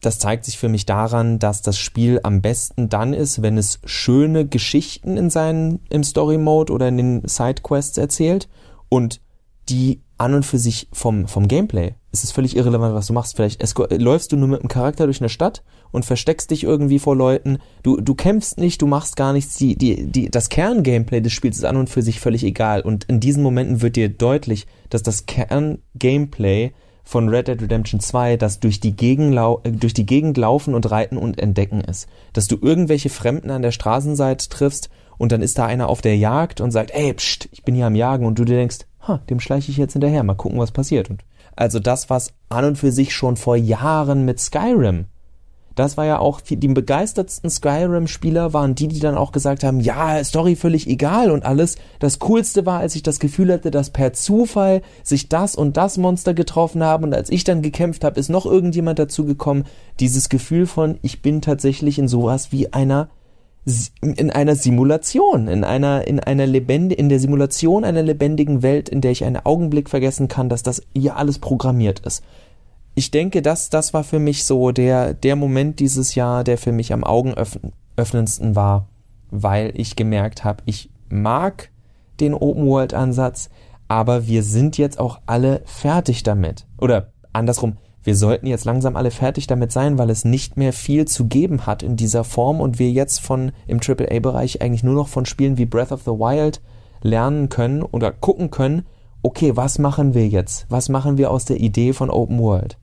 Das 0.00 0.18
zeigt 0.18 0.44
sich 0.44 0.58
für 0.58 0.68
mich 0.68 0.84
daran, 0.84 1.38
dass 1.38 1.62
das 1.62 1.78
Spiel 1.78 2.20
am 2.22 2.42
besten 2.42 2.88
dann 2.88 3.14
ist, 3.14 3.40
wenn 3.40 3.56
es 3.56 3.80
schöne 3.84 4.46
Geschichten 4.46 5.16
in 5.16 5.30
seinen, 5.30 5.80
im 5.88 6.04
Story 6.04 6.36
Mode 6.36 6.72
oder 6.72 6.88
in 6.88 6.96
den 6.98 7.22
Sidequests 7.26 7.96
erzählt 7.96 8.48
und 8.90 9.20
die 9.68 10.02
an 10.24 10.34
und 10.34 10.44
für 10.44 10.58
sich 10.58 10.88
vom, 10.92 11.28
vom 11.28 11.48
Gameplay 11.48 11.94
es 12.14 12.22
ist 12.22 12.32
völlig 12.32 12.56
irrelevant, 12.56 12.94
was 12.94 13.08
du 13.08 13.12
machst. 13.12 13.34
Vielleicht 13.34 13.60
läufst 13.90 14.30
du 14.30 14.36
nur 14.36 14.46
mit 14.46 14.60
einem 14.60 14.68
Charakter 14.68 15.06
durch 15.06 15.20
eine 15.20 15.28
Stadt 15.28 15.64
und 15.90 16.04
versteckst 16.04 16.50
dich 16.50 16.62
irgendwie 16.62 17.00
vor 17.00 17.16
Leuten. 17.16 17.58
Du, 17.82 18.00
du 18.00 18.14
kämpfst 18.14 18.56
nicht, 18.56 18.80
du 18.80 18.86
machst 18.86 19.16
gar 19.16 19.32
nichts. 19.32 19.56
Die, 19.56 19.76
die, 19.76 20.06
die, 20.06 20.30
das 20.30 20.48
Kerngameplay 20.48 21.20
des 21.20 21.32
Spiels 21.32 21.56
ist 21.56 21.64
an 21.64 21.76
und 21.76 21.90
für 21.90 22.02
sich 22.02 22.20
völlig 22.20 22.44
egal. 22.44 22.82
Und 22.82 23.04
in 23.04 23.18
diesen 23.18 23.42
Momenten 23.42 23.82
wird 23.82 23.96
dir 23.96 24.08
deutlich, 24.08 24.68
dass 24.90 25.02
das 25.02 25.26
Kerngameplay 25.26 26.72
von 27.02 27.28
Red 27.28 27.48
Dead 27.48 27.60
Redemption 27.60 27.98
2 27.98 28.36
das 28.36 28.60
durch 28.60 28.78
die, 28.78 28.94
Gegenlau 28.94 29.60
durch 29.64 29.92
die 29.92 30.06
Gegend 30.06 30.36
laufen 30.36 30.74
und 30.74 30.88
reiten 30.90 31.16
und 31.16 31.40
entdecken 31.40 31.80
ist. 31.80 32.06
Dass 32.32 32.46
du 32.46 32.56
irgendwelche 32.62 33.10
Fremden 33.10 33.50
an 33.50 33.62
der 33.62 33.72
Straßenseite 33.72 34.48
triffst 34.48 34.88
und 35.18 35.32
dann 35.32 35.42
ist 35.42 35.58
da 35.58 35.66
einer 35.66 35.88
auf 35.88 36.00
der 36.00 36.16
Jagd 36.16 36.60
und 36.60 36.70
sagt, 36.70 36.92
ey, 36.92 37.12
pst, 37.12 37.48
ich 37.50 37.64
bin 37.64 37.74
hier 37.74 37.86
am 37.86 37.96
Jagen 37.96 38.24
und 38.24 38.38
du 38.38 38.44
dir 38.44 38.56
denkst, 38.56 38.86
ha, 39.06 39.20
dem 39.30 39.40
schleiche 39.40 39.70
ich 39.70 39.76
jetzt 39.76 39.92
hinterher, 39.92 40.22
mal 40.22 40.34
gucken, 40.34 40.58
was 40.58 40.72
passiert. 40.72 41.10
Und 41.10 41.24
also 41.56 41.78
das, 41.78 42.10
was 42.10 42.32
an 42.48 42.64
und 42.64 42.78
für 42.78 42.92
sich 42.92 43.14
schon 43.14 43.36
vor 43.36 43.56
Jahren 43.56 44.24
mit 44.24 44.40
Skyrim. 44.40 45.06
Das 45.74 45.96
war 45.96 46.06
ja 46.06 46.20
auch, 46.20 46.40
die 46.40 46.68
begeistertsten 46.68 47.50
Skyrim-Spieler 47.50 48.52
waren 48.52 48.76
die, 48.76 48.86
die 48.86 49.00
dann 49.00 49.16
auch 49.16 49.32
gesagt 49.32 49.64
haben, 49.64 49.80
ja, 49.80 50.22
Story 50.22 50.54
völlig 50.54 50.86
egal 50.86 51.32
und 51.32 51.44
alles. 51.44 51.76
Das 51.98 52.20
Coolste 52.20 52.64
war, 52.64 52.78
als 52.78 52.94
ich 52.94 53.02
das 53.02 53.18
Gefühl 53.18 53.52
hatte, 53.52 53.72
dass 53.72 53.90
per 53.90 54.12
Zufall 54.12 54.82
sich 55.02 55.28
das 55.28 55.56
und 55.56 55.76
das 55.76 55.98
Monster 55.98 56.32
getroffen 56.32 56.84
haben 56.84 57.04
und 57.04 57.14
als 57.14 57.28
ich 57.28 57.42
dann 57.42 57.60
gekämpft 57.60 58.04
habe, 58.04 58.20
ist 58.20 58.28
noch 58.28 58.46
irgendjemand 58.46 59.00
dazu 59.00 59.24
gekommen. 59.24 59.64
Dieses 59.98 60.28
Gefühl 60.28 60.66
von, 60.66 60.98
ich 61.02 61.22
bin 61.22 61.42
tatsächlich 61.42 61.98
in 61.98 62.06
sowas 62.06 62.52
wie 62.52 62.72
einer 62.72 63.08
in 64.02 64.30
einer 64.30 64.56
Simulation, 64.56 65.48
in 65.48 65.64
einer, 65.64 66.06
in 66.06 66.20
einer 66.20 66.46
lebende, 66.46 66.94
in 66.94 67.08
der 67.08 67.18
Simulation 67.18 67.84
einer 67.84 68.02
lebendigen 68.02 68.62
Welt, 68.62 68.90
in 68.90 69.00
der 69.00 69.10
ich 69.10 69.24
einen 69.24 69.44
Augenblick 69.44 69.88
vergessen 69.88 70.28
kann, 70.28 70.50
dass 70.50 70.62
das 70.62 70.82
hier 70.94 71.16
alles 71.16 71.38
programmiert 71.38 72.00
ist. 72.00 72.22
Ich 72.94 73.10
denke, 73.10 73.40
das, 73.40 73.70
das 73.70 73.94
war 73.94 74.04
für 74.04 74.18
mich 74.18 74.44
so 74.44 74.70
der, 74.70 75.14
der 75.14 75.34
Moment 75.34 75.80
dieses 75.80 76.14
Jahr, 76.14 76.44
der 76.44 76.58
für 76.58 76.72
mich 76.72 76.92
am 76.92 77.04
augenöffnendsten 77.04 78.54
war, 78.54 78.88
weil 79.30 79.72
ich 79.74 79.96
gemerkt 79.96 80.44
habe, 80.44 80.62
ich 80.66 80.90
mag 81.08 81.70
den 82.20 82.34
Open 82.34 82.66
World 82.66 82.92
Ansatz, 82.92 83.48
aber 83.88 84.26
wir 84.26 84.42
sind 84.42 84.76
jetzt 84.78 85.00
auch 85.00 85.20
alle 85.26 85.62
fertig 85.64 86.22
damit. 86.22 86.66
Oder 86.78 87.12
andersrum, 87.32 87.78
wir 88.04 88.14
sollten 88.14 88.46
jetzt 88.46 88.66
langsam 88.66 88.96
alle 88.96 89.10
fertig 89.10 89.46
damit 89.46 89.72
sein, 89.72 89.98
weil 89.98 90.10
es 90.10 90.24
nicht 90.24 90.56
mehr 90.56 90.72
viel 90.72 91.06
zu 91.06 91.26
geben 91.26 91.66
hat 91.66 91.82
in 91.82 91.96
dieser 91.96 92.22
Form 92.22 92.60
und 92.60 92.78
wir 92.78 92.90
jetzt 92.90 93.20
von 93.20 93.52
im 93.66 93.80
AAA-Bereich 93.80 94.62
eigentlich 94.62 94.84
nur 94.84 94.94
noch 94.94 95.08
von 95.08 95.26
Spielen 95.26 95.56
wie 95.56 95.66
Breath 95.66 95.90
of 95.90 96.02
the 96.02 96.10
Wild 96.10 96.60
lernen 97.02 97.48
können 97.48 97.82
oder 97.82 98.12
gucken 98.12 98.50
können, 98.50 98.86
okay, 99.22 99.56
was 99.56 99.78
machen 99.78 100.14
wir 100.14 100.28
jetzt? 100.28 100.66
Was 100.68 100.88
machen 100.88 101.16
wir 101.16 101.30
aus 101.30 101.46
der 101.46 101.58
Idee 101.58 101.94
von 101.94 102.10
Open 102.10 102.38
World? 102.38 102.76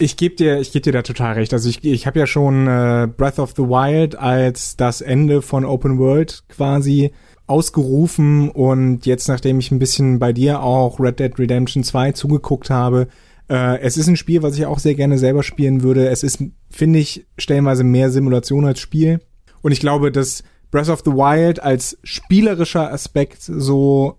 Ich 0.00 0.16
gebe 0.16 0.36
dir, 0.36 0.60
ich 0.60 0.72
gebe 0.72 0.82
dir 0.82 0.92
da 0.92 1.02
total 1.02 1.34
recht. 1.34 1.52
Also 1.52 1.68
ich, 1.68 1.84
ich 1.84 2.06
habe 2.06 2.18
ja 2.18 2.26
schon 2.26 2.66
äh, 2.66 3.08
Breath 3.16 3.38
of 3.38 3.54
the 3.56 3.62
Wild 3.62 4.16
als 4.16 4.76
das 4.76 5.00
Ende 5.00 5.42
von 5.42 5.64
Open 5.64 5.98
World 5.98 6.44
quasi 6.48 7.12
ausgerufen 7.46 8.50
und 8.50 9.06
jetzt, 9.06 9.28
nachdem 9.28 9.58
ich 9.58 9.70
ein 9.70 9.78
bisschen 9.78 10.18
bei 10.18 10.32
dir 10.32 10.62
auch 10.62 11.00
Red 11.00 11.18
Dead 11.18 11.38
Redemption 11.38 11.82
2 11.82 12.12
zugeguckt 12.12 12.70
habe, 12.70 13.08
äh, 13.48 13.80
es 13.80 13.96
ist 13.96 14.08
ein 14.08 14.16
Spiel, 14.16 14.42
was 14.42 14.56
ich 14.58 14.66
auch 14.66 14.78
sehr 14.78 14.94
gerne 14.94 15.18
selber 15.18 15.42
spielen 15.42 15.82
würde. 15.82 16.08
Es 16.08 16.22
ist, 16.22 16.42
finde 16.70 16.98
ich, 16.98 17.26
stellenweise 17.38 17.84
mehr 17.84 18.10
Simulation 18.10 18.64
als 18.64 18.80
Spiel. 18.80 19.20
Und 19.62 19.72
ich 19.72 19.80
glaube, 19.80 20.12
dass 20.12 20.42
Breath 20.70 20.88
of 20.88 21.02
the 21.04 21.12
Wild 21.12 21.62
als 21.62 21.98
spielerischer 22.04 22.92
Aspekt 22.92 23.42
so, 23.42 24.18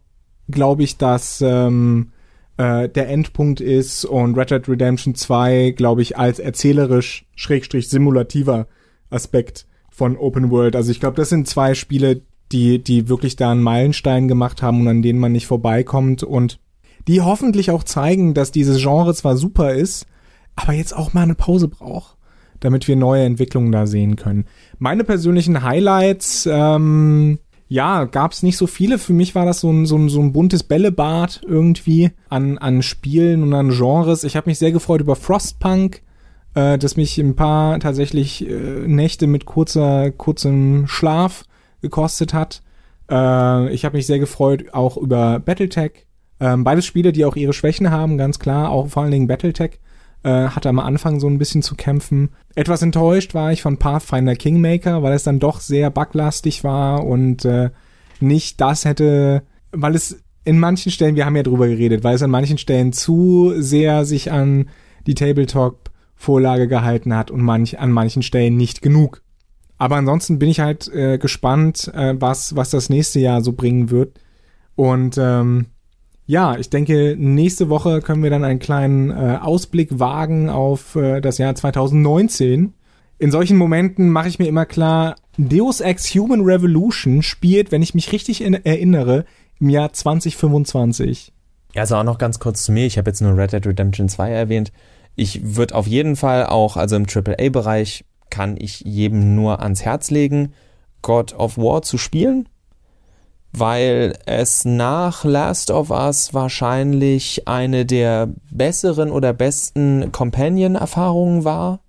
glaube 0.49 0.83
ich, 0.83 0.97
dass 0.97 1.41
ähm, 1.41 2.11
äh, 2.57 2.89
der 2.89 3.09
Endpunkt 3.09 3.61
ist 3.61 4.05
und 4.05 4.35
Red 4.35 4.51
Dead 4.51 4.67
Redemption 4.67 5.15
2, 5.15 5.73
glaube 5.77 6.01
ich, 6.01 6.17
als 6.17 6.39
erzählerisch, 6.39 7.25
schrägstrich 7.35 7.89
simulativer 7.89 8.67
Aspekt 9.09 9.67
von 9.89 10.17
Open 10.17 10.49
World. 10.49 10.75
Also 10.75 10.91
ich 10.91 10.99
glaube, 10.99 11.17
das 11.17 11.29
sind 11.29 11.47
zwei 11.47 11.75
Spiele, 11.75 12.21
die, 12.51 12.83
die 12.83 13.09
wirklich 13.09 13.35
da 13.35 13.51
einen 13.51 13.61
Meilenstein 13.61 14.27
gemacht 14.27 14.61
haben 14.63 14.81
und 14.81 14.87
an 14.87 15.01
denen 15.01 15.19
man 15.19 15.31
nicht 15.31 15.45
vorbeikommt 15.45 16.23
und 16.23 16.59
die 17.07 17.21
hoffentlich 17.21 17.71
auch 17.71 17.83
zeigen, 17.83 18.33
dass 18.33 18.51
dieses 18.51 18.81
Genre 18.81 19.13
zwar 19.13 19.37
super 19.37 19.73
ist, 19.73 20.05
aber 20.55 20.73
jetzt 20.73 20.95
auch 20.95 21.13
mal 21.13 21.23
eine 21.23 21.35
Pause 21.35 21.67
braucht, 21.67 22.17
damit 22.59 22.87
wir 22.87 22.95
neue 22.95 23.23
Entwicklungen 23.23 23.71
da 23.71 23.87
sehen 23.87 24.15
können. 24.15 24.45
Meine 24.77 25.03
persönlichen 25.03 25.63
Highlights, 25.63 26.47
ähm, 26.51 27.39
ja, 27.69 28.05
gab's 28.05 28.43
nicht 28.43 28.57
so 28.57 28.67
viele. 28.67 28.97
Für 28.97 29.13
mich 29.13 29.35
war 29.35 29.45
das 29.45 29.61
so 29.61 29.71
ein, 29.71 29.85
so 29.85 29.95
ein, 29.95 30.09
so 30.09 30.19
ein 30.19 30.33
buntes 30.33 30.63
Bällebad 30.63 31.41
irgendwie 31.47 32.11
an, 32.27 32.57
an 32.57 32.81
Spielen 32.81 33.43
und 33.43 33.53
an 33.53 33.69
Genres. 33.69 34.23
Ich 34.23 34.35
habe 34.35 34.49
mich 34.49 34.57
sehr 34.57 34.71
gefreut 34.71 35.01
über 35.01 35.15
Frostpunk, 35.15 36.01
äh, 36.55 36.79
das 36.79 36.97
mich 36.97 37.17
ein 37.19 37.35
paar 37.35 37.79
tatsächlich 37.79 38.47
äh, 38.49 38.87
Nächte 38.87 39.27
mit 39.27 39.45
kurzer, 39.45 40.09
kurzem 40.11 40.87
Schlaf 40.87 41.45
gekostet 41.81 42.33
hat. 42.33 42.63
Äh, 43.09 43.71
ich 43.71 43.85
habe 43.85 43.97
mich 43.97 44.07
sehr 44.07 44.19
gefreut 44.19 44.73
auch 44.73 44.97
über 44.97 45.39
Battletech, 45.39 46.07
ähm, 46.39 46.63
beides 46.63 46.85
Spiele, 46.85 47.11
die 47.11 47.25
auch 47.25 47.35
ihre 47.35 47.53
Schwächen 47.53 47.91
haben, 47.91 48.17
ganz 48.17 48.39
klar, 48.39 48.69
auch 48.69 48.87
vor 48.87 49.03
allen 49.03 49.11
Dingen 49.11 49.27
Battletech. 49.27 49.79
äh, 50.23 50.49
hatte 50.49 50.69
am 50.69 50.79
Anfang 50.79 51.19
so 51.19 51.27
ein 51.27 51.37
bisschen 51.37 51.61
zu 51.61 51.75
kämpfen. 51.75 52.29
Etwas 52.55 52.81
enttäuscht 52.81 53.33
war 53.33 53.51
ich 53.51 53.61
von 53.61 53.77
Pathfinder 53.77 54.35
Kingmaker, 54.35 55.01
weil 55.03 55.13
es 55.13 55.23
dann 55.23 55.39
doch 55.39 55.59
sehr 55.59 55.89
buglastig 55.89 56.63
war 56.63 57.05
und 57.05 57.45
äh, 57.45 57.69
nicht 58.19 58.59
das 58.59 58.85
hätte, 58.85 59.43
weil 59.71 59.95
es 59.95 60.21
in 60.43 60.59
manchen 60.59 60.91
Stellen, 60.91 61.15
wir 61.15 61.25
haben 61.25 61.35
ja 61.35 61.43
drüber 61.43 61.67
geredet, 61.67 62.03
weil 62.03 62.15
es 62.15 62.23
an 62.23 62.31
manchen 62.31 62.57
Stellen 62.57 62.91
zu 62.91 63.53
sehr 63.57 64.03
sich 64.05 64.31
an 64.31 64.69
die 65.07 65.13
Tabletop-Vorlage 65.13 66.67
gehalten 66.67 67.15
hat 67.15 67.31
und 67.31 67.41
manch, 67.41 67.79
an 67.79 67.91
manchen 67.91 68.23
Stellen 68.23 68.57
nicht 68.57 68.81
genug. 68.81 69.21
Aber 69.77 69.95
ansonsten 69.95 70.39
bin 70.39 70.49
ich 70.49 70.59
halt 70.59 70.89
äh, 70.93 71.17
gespannt, 71.17 71.89
äh, 71.93 72.15
was, 72.19 72.55
was 72.55 72.69
das 72.71 72.89
nächste 72.89 73.19
Jahr 73.19 73.41
so 73.41 73.53
bringen 73.53 73.89
wird. 73.89 74.19
Und 74.75 75.17
ähm, 75.17 75.67
ja, 76.29 76.55
ich 76.59 76.69
denke, 76.69 77.15
nächste 77.17 77.69
Woche 77.69 78.01
können 78.01 78.21
wir 78.21 78.29
dann 78.29 78.43
einen 78.43 78.59
kleinen 78.59 79.09
äh, 79.09 79.39
Ausblick 79.41 79.97
wagen 79.97 80.47
auf 80.47 80.95
äh, 80.95 81.21
das 81.21 81.39
Jahr 81.39 81.55
2019. 81.55 82.75
In 83.17 83.31
solchen 83.31 83.57
Momenten 83.57 84.11
mache 84.11 84.27
ich 84.27 84.37
mir 84.37 84.45
immer 84.45 84.67
klar, 84.67 85.15
Deus 85.39 85.81
Ex 85.81 86.13
Human 86.13 86.41
Revolution 86.41 87.23
spielt, 87.23 87.71
wenn 87.71 87.81
ich 87.81 87.95
mich 87.95 88.11
richtig 88.11 88.43
erinnere, 88.43 89.25
im 89.59 89.69
Jahr 89.69 89.91
2025. 89.91 91.33
Ja, 91.73 91.81
also 91.81 91.95
auch 91.95 92.03
noch 92.03 92.19
ganz 92.19 92.37
kurz 92.37 92.61
zu 92.61 92.73
mir. 92.73 92.85
Ich 92.85 92.99
habe 92.99 93.09
jetzt 93.09 93.21
nur 93.21 93.35
Red 93.35 93.53
Dead 93.53 93.65
Redemption 93.65 94.07
2 94.07 94.29
erwähnt. 94.29 94.71
Ich 95.15 95.55
würde 95.55 95.73
auf 95.73 95.87
jeden 95.87 96.15
Fall 96.15 96.45
auch, 96.45 96.77
also 96.77 96.95
im 96.95 97.07
AAA-Bereich, 97.07 98.05
kann 98.29 98.55
ich 98.55 98.81
jedem 98.81 99.33
nur 99.33 99.63
ans 99.63 99.83
Herz 99.83 100.11
legen, 100.11 100.53
God 101.01 101.33
of 101.33 101.57
War 101.57 101.81
zu 101.81 101.97
spielen, 101.97 102.47
weil 103.51 104.13
es 104.25 104.65
nach 104.65 105.23
Last 105.23 105.71
of 105.71 105.89
Us 105.89 106.33
wahrscheinlich 106.33 107.47
eine 107.47 107.85
der 107.85 108.29
besseren 108.51 109.11
oder 109.11 109.33
besten 109.33 110.11
Companion-Erfahrungen 110.11 111.43
war. 111.43 111.79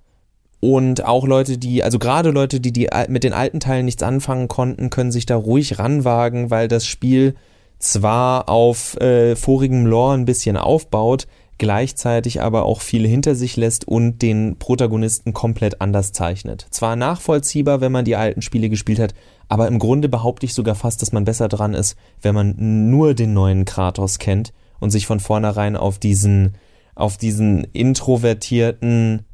Und 0.61 1.05
auch 1.05 1.27
Leute, 1.27 1.57
die, 1.57 1.83
also 1.83 1.99
gerade 1.99 2.31
Leute, 2.31 2.61
die, 2.61 2.73
die 2.73 2.89
mit 3.09 3.25
den 3.25 3.33
alten 3.33 3.61
Teilen 3.61 3.87
nichts 3.87 4.03
anfangen 4.03 4.49
konnten, 4.49 4.91
können 4.91 5.13
sich 5.13 5.25
da 5.25 5.37
ruhig 5.37 5.79
ranwagen, 5.79 6.51
weil 6.51 6.69
das 6.69 6.85
Spiel 6.85 7.35
zwar 7.79 8.49
auf 8.49 9.01
äh, 9.01 9.37
vorigem 9.37 9.87
Lore 9.87 10.15
ein 10.15 10.27
bisschen 10.27 10.59
aufbaut, 10.59 11.27
gleichzeitig 11.57 12.43
aber 12.43 12.65
auch 12.65 12.81
viel 12.83 13.07
hinter 13.07 13.35
sich 13.35 13.57
lässt 13.57 13.89
und 13.89 14.21
den 14.21 14.57
Protagonisten 14.59 15.33
komplett 15.33 15.81
anders 15.81 16.13
zeichnet. 16.13 16.67
Zwar 16.71 16.95
nachvollziehbar, 16.95 17.81
wenn 17.81 17.93
man 17.93 18.05
die 18.05 18.17
alten 18.17 18.43
Spiele 18.43 18.69
gespielt 18.69 18.99
hat, 18.99 19.15
aber 19.51 19.69
im 19.69 19.79
Grunde 19.79 20.09
behaupte 20.09 20.47
ich 20.47 20.55
sogar 20.55 20.75
fast, 20.75 21.03
dass 21.03 21.13
man 21.13 21.25
besser 21.25 21.49
dran 21.49 21.75
ist, 21.75 21.97
wenn 22.23 22.35
man 22.35 22.55
nur 22.91 23.13
den 23.13 23.35
neuen 23.35 23.67
Kratos 23.67 24.19
kennt 24.19 24.55
und 24.79 24.91
sich 24.91 25.07
von 25.07 25.21
vornherein 25.21 25.77
auf 25.77 25.99
diesen, 25.99 26.55
auf 26.95 27.19
diesen 27.19 27.65
introvertierten, 27.73 29.27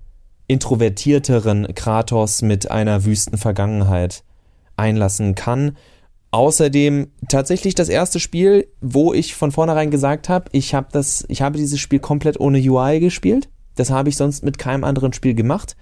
introvertierteren 0.49 1.69
Kratos 1.75 2.43
mit 2.43 2.71
einer 2.71 3.05
wüsten 3.05 3.39
Vergangenheit 3.39 4.25
einlassen 4.77 5.37
kann 5.37 5.77
Außerdem 6.37 7.13
tatsächlich 7.31 7.75
das 7.75 7.89
erste 7.89 8.21
Spiel, 8.21 8.69
wo 8.83 9.15
ich 9.15 9.35
von 9.35 9.53
vornherein 9.53 9.91
gesagt 9.91 10.29
habe, 10.29 10.51
ich 10.53 10.75
habe 10.75 10.89
das, 10.93 11.25
ich 11.29 11.41
habe 11.41 11.57
dieses 11.57 11.81
Spiel 11.81 11.99
komplett 11.99 12.39
ohne 12.39 12.59
UI 12.59 13.01
gespielt. 13.01 13.49
Das 13.77 13.91
habe 13.91 14.09
ich 14.09 14.19
sonst 14.19 14.45
mit 14.45 14.59
keinem 14.59 14.85
anderen 14.85 15.15
Spiel 15.15 15.35
gemacht. 15.35 15.77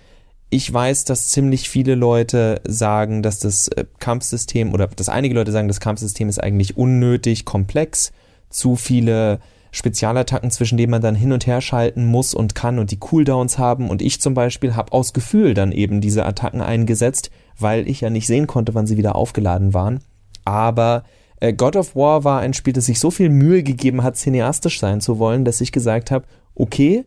Ich 0.54 0.72
weiß, 0.72 1.04
dass 1.04 1.30
ziemlich 1.30 1.68
viele 1.68 1.96
Leute 1.96 2.60
sagen, 2.64 3.24
dass 3.24 3.40
das 3.40 3.66
äh, 3.66 3.86
Kampfsystem 3.98 4.72
oder 4.72 4.86
dass 4.86 5.08
einige 5.08 5.34
Leute 5.34 5.50
sagen, 5.50 5.66
das 5.66 5.80
Kampfsystem 5.80 6.28
ist 6.28 6.40
eigentlich 6.40 6.76
unnötig 6.76 7.44
komplex, 7.44 8.12
zu 8.50 8.76
viele 8.76 9.40
Spezialattacken, 9.72 10.52
zwischen 10.52 10.78
denen 10.78 10.92
man 10.92 11.02
dann 11.02 11.16
hin 11.16 11.32
und 11.32 11.48
her 11.48 11.60
schalten 11.60 12.06
muss 12.06 12.34
und 12.34 12.54
kann 12.54 12.78
und 12.78 12.92
die 12.92 13.00
Cooldowns 13.00 13.58
haben. 13.58 13.90
Und 13.90 14.00
ich 14.00 14.20
zum 14.20 14.34
Beispiel 14.34 14.76
habe 14.76 14.92
aus 14.92 15.12
Gefühl 15.12 15.54
dann 15.54 15.72
eben 15.72 16.00
diese 16.00 16.24
Attacken 16.24 16.60
eingesetzt, 16.60 17.32
weil 17.58 17.88
ich 17.88 18.02
ja 18.02 18.08
nicht 18.08 18.28
sehen 18.28 18.46
konnte, 18.46 18.74
wann 18.74 18.86
sie 18.86 18.96
wieder 18.96 19.16
aufgeladen 19.16 19.74
waren. 19.74 20.04
Aber 20.44 21.02
äh, 21.40 21.52
God 21.52 21.74
of 21.74 21.96
War 21.96 22.22
war 22.22 22.38
ein 22.38 22.54
Spiel, 22.54 22.74
das 22.74 22.86
sich 22.86 23.00
so 23.00 23.10
viel 23.10 23.28
Mühe 23.28 23.64
gegeben 23.64 24.04
hat, 24.04 24.16
cineastisch 24.16 24.78
sein 24.78 25.00
zu 25.00 25.18
wollen, 25.18 25.44
dass 25.44 25.60
ich 25.60 25.72
gesagt 25.72 26.12
habe, 26.12 26.26
okay, 26.54 27.06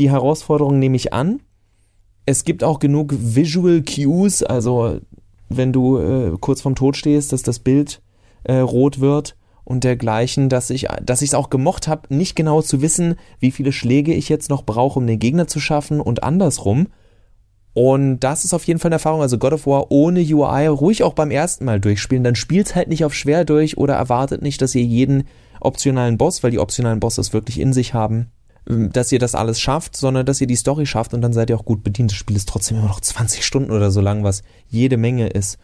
die 0.00 0.10
Herausforderung 0.10 0.80
nehme 0.80 0.96
ich 0.96 1.12
an. 1.12 1.38
Es 2.28 2.44
gibt 2.44 2.62
auch 2.62 2.78
genug 2.78 3.14
Visual 3.18 3.82
Cues, 3.82 4.42
also 4.42 5.00
wenn 5.48 5.72
du 5.72 5.96
äh, 5.96 6.36
kurz 6.38 6.60
vorm 6.60 6.74
Tod 6.74 6.94
stehst, 6.94 7.32
dass 7.32 7.42
das 7.42 7.58
Bild 7.58 8.02
äh, 8.44 8.58
rot 8.58 9.00
wird 9.00 9.34
und 9.64 9.82
dergleichen, 9.82 10.50
dass 10.50 10.68
ich 10.68 10.88
dass 11.02 11.22
ich 11.22 11.30
es 11.30 11.34
auch 11.34 11.48
gemocht 11.48 11.88
habe, 11.88 12.14
nicht 12.14 12.36
genau 12.36 12.60
zu 12.60 12.82
wissen, 12.82 13.14
wie 13.40 13.50
viele 13.50 13.72
Schläge 13.72 14.12
ich 14.12 14.28
jetzt 14.28 14.50
noch 14.50 14.62
brauche, 14.62 14.98
um 14.98 15.06
den 15.06 15.18
Gegner 15.18 15.46
zu 15.46 15.58
schaffen 15.58 16.02
und 16.02 16.22
andersrum. 16.22 16.88
Und 17.72 18.20
das 18.20 18.44
ist 18.44 18.52
auf 18.52 18.64
jeden 18.64 18.78
Fall 18.78 18.90
eine 18.90 18.96
Erfahrung. 18.96 19.22
Also 19.22 19.38
God 19.38 19.54
of 19.54 19.66
War 19.66 19.90
ohne 19.90 20.20
UI 20.20 20.66
ruhig 20.66 21.04
auch 21.04 21.14
beim 21.14 21.30
ersten 21.30 21.64
Mal 21.64 21.80
durchspielen. 21.80 22.24
Dann 22.24 22.34
spielt 22.34 22.74
halt 22.74 22.88
nicht 22.88 23.06
auf 23.06 23.14
schwer 23.14 23.46
durch 23.46 23.78
oder 23.78 23.94
erwartet 23.94 24.42
nicht, 24.42 24.60
dass 24.60 24.74
ihr 24.74 24.84
jeden 24.84 25.24
optionalen 25.62 26.18
Boss, 26.18 26.42
weil 26.42 26.50
die 26.50 26.58
optionalen 26.58 27.00
Bosses 27.00 27.32
wirklich 27.32 27.58
in 27.58 27.72
sich 27.72 27.94
haben, 27.94 28.26
dass 28.68 29.12
ihr 29.12 29.18
das 29.18 29.34
alles 29.34 29.60
schafft, 29.60 29.96
sondern 29.96 30.26
dass 30.26 30.40
ihr 30.40 30.46
die 30.46 30.56
Story 30.56 30.84
schafft 30.84 31.14
und 31.14 31.22
dann 31.22 31.32
seid 31.32 31.48
ihr 31.48 31.56
auch 31.56 31.64
gut 31.64 31.82
bedient. 31.82 32.10
Das 32.10 32.18
Spiel 32.18 32.36
ist 32.36 32.48
trotzdem 32.48 32.78
immer 32.78 32.88
noch 32.88 33.00
20 33.00 33.44
Stunden 33.44 33.70
oder 33.70 33.90
so 33.90 34.00
lang, 34.00 34.24
was 34.24 34.42
jede 34.68 34.96
Menge 34.96 35.28
ist. 35.28 35.58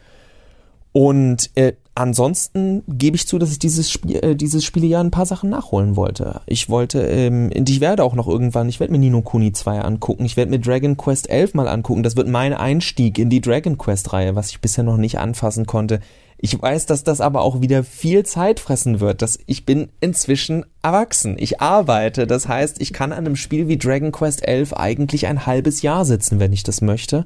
Und 0.93 1.51
äh, 1.57 1.73
ansonsten 1.97 2.85
gebe 2.87 3.17
ich 3.17 3.27
zu, 3.27 3.39
dass 3.39 3.51
ich 3.51 3.59
dieses 3.59 3.91
Spiel, 3.91 4.17
äh, 4.23 4.37
dieses 4.37 4.65
Spielejahr 4.65 5.03
ein 5.03 5.11
paar 5.11 5.27
Sachen 5.27 5.51
nachholen 5.51 5.97
wollte. 5.97 6.41
Ich 6.47 6.71
wollte, 6.71 7.03
ähm, 7.03 7.51
ich 7.53 7.81
werde 7.81 8.05
auch 8.05 8.15
noch 8.15 8.29
irgendwann, 8.29 8.69
ich 8.69 8.79
werde 8.79 8.93
mir 8.93 9.01
Nino 9.01 9.21
Kuni 9.21 9.53
2 9.53 9.81
angucken, 9.81 10.25
ich 10.25 10.37
werde 10.37 10.53
mir 10.53 10.61
Dragon 10.61 10.97
Quest 10.97 11.29
11 11.29 11.55
mal 11.55 11.67
angucken. 11.67 12.05
Das 12.05 12.17
wird 12.17 12.29
mein 12.29 12.55
Einstieg 12.55 13.19
in 13.19 13.29
die 13.29 13.41
Dragon 13.41 13.77
Quest 13.77 14.13
Reihe, 14.13 14.37
was 14.37 14.51
ich 14.51 14.61
bisher 14.61 14.85
noch 14.85 14.97
nicht 14.97 15.19
anfassen 15.19 15.67
konnte. 15.67 15.99
Ich 16.45 16.61
weiß, 16.61 16.85
dass 16.85 17.05
das 17.05 17.23
aber 17.23 17.41
auch 17.41 17.63
wieder 17.63 17.85
viel 17.85 18.23
Zeit 18.27 18.61
fressen 18.61 19.01
wird. 19.01 19.23
Dass 19.23 19.39
ich 19.47 19.65
bin 19.65 19.89
inzwischen 20.03 20.67
erwachsen. 20.83 21.37
Ich 21.39 21.63
arbeite. 21.63 22.27
Das 22.27 22.49
heißt, 22.49 22.83
ich 22.83 22.93
kann 22.93 23.13
an 23.13 23.25
einem 23.25 23.35
Spiel 23.35 23.67
wie 23.67 23.79
Dragon 23.79 24.13
Quest 24.13 24.47
11 24.47 24.75
eigentlich 24.75 25.27
ein 25.27 25.47
halbes 25.47 25.81
Jahr 25.81 26.05
sitzen, 26.05 26.41
wenn 26.41 26.53
ich 26.53 26.63
das 26.63 26.83
möchte. 26.83 27.25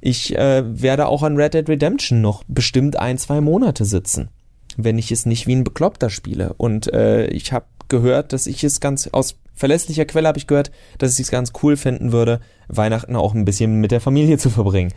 Ich 0.00 0.34
äh, 0.38 0.62
werde 0.64 1.08
auch 1.08 1.22
an 1.22 1.36
Red 1.36 1.52
Dead 1.52 1.68
Redemption 1.68 2.22
noch 2.22 2.44
bestimmt 2.48 2.98
ein, 2.98 3.18
zwei 3.18 3.42
Monate 3.42 3.84
sitzen, 3.84 4.30
wenn 4.78 4.96
ich 4.96 5.12
es 5.12 5.26
nicht 5.26 5.46
wie 5.46 5.54
ein 5.54 5.64
Bekloppter 5.64 6.08
spiele. 6.08 6.54
Und 6.56 6.90
äh, 6.94 7.26
ich 7.26 7.52
habe 7.52 7.66
gehört, 7.88 8.32
dass 8.32 8.46
ich 8.46 8.64
es 8.64 8.80
ganz 8.80 9.06
aus 9.08 9.36
verlässlicher 9.52 10.06
Quelle 10.06 10.28
habe 10.28 10.38
ich 10.38 10.46
gehört, 10.46 10.70
dass 10.96 11.12
ich 11.12 11.26
es 11.26 11.30
ganz 11.30 11.52
cool 11.62 11.76
finden 11.76 12.10
würde, 12.10 12.40
Weihnachten 12.68 13.16
auch 13.16 13.34
ein 13.34 13.44
bisschen 13.44 13.82
mit 13.82 13.90
der 13.90 14.00
Familie 14.00 14.38
zu 14.38 14.48
verbringen. 14.48 14.94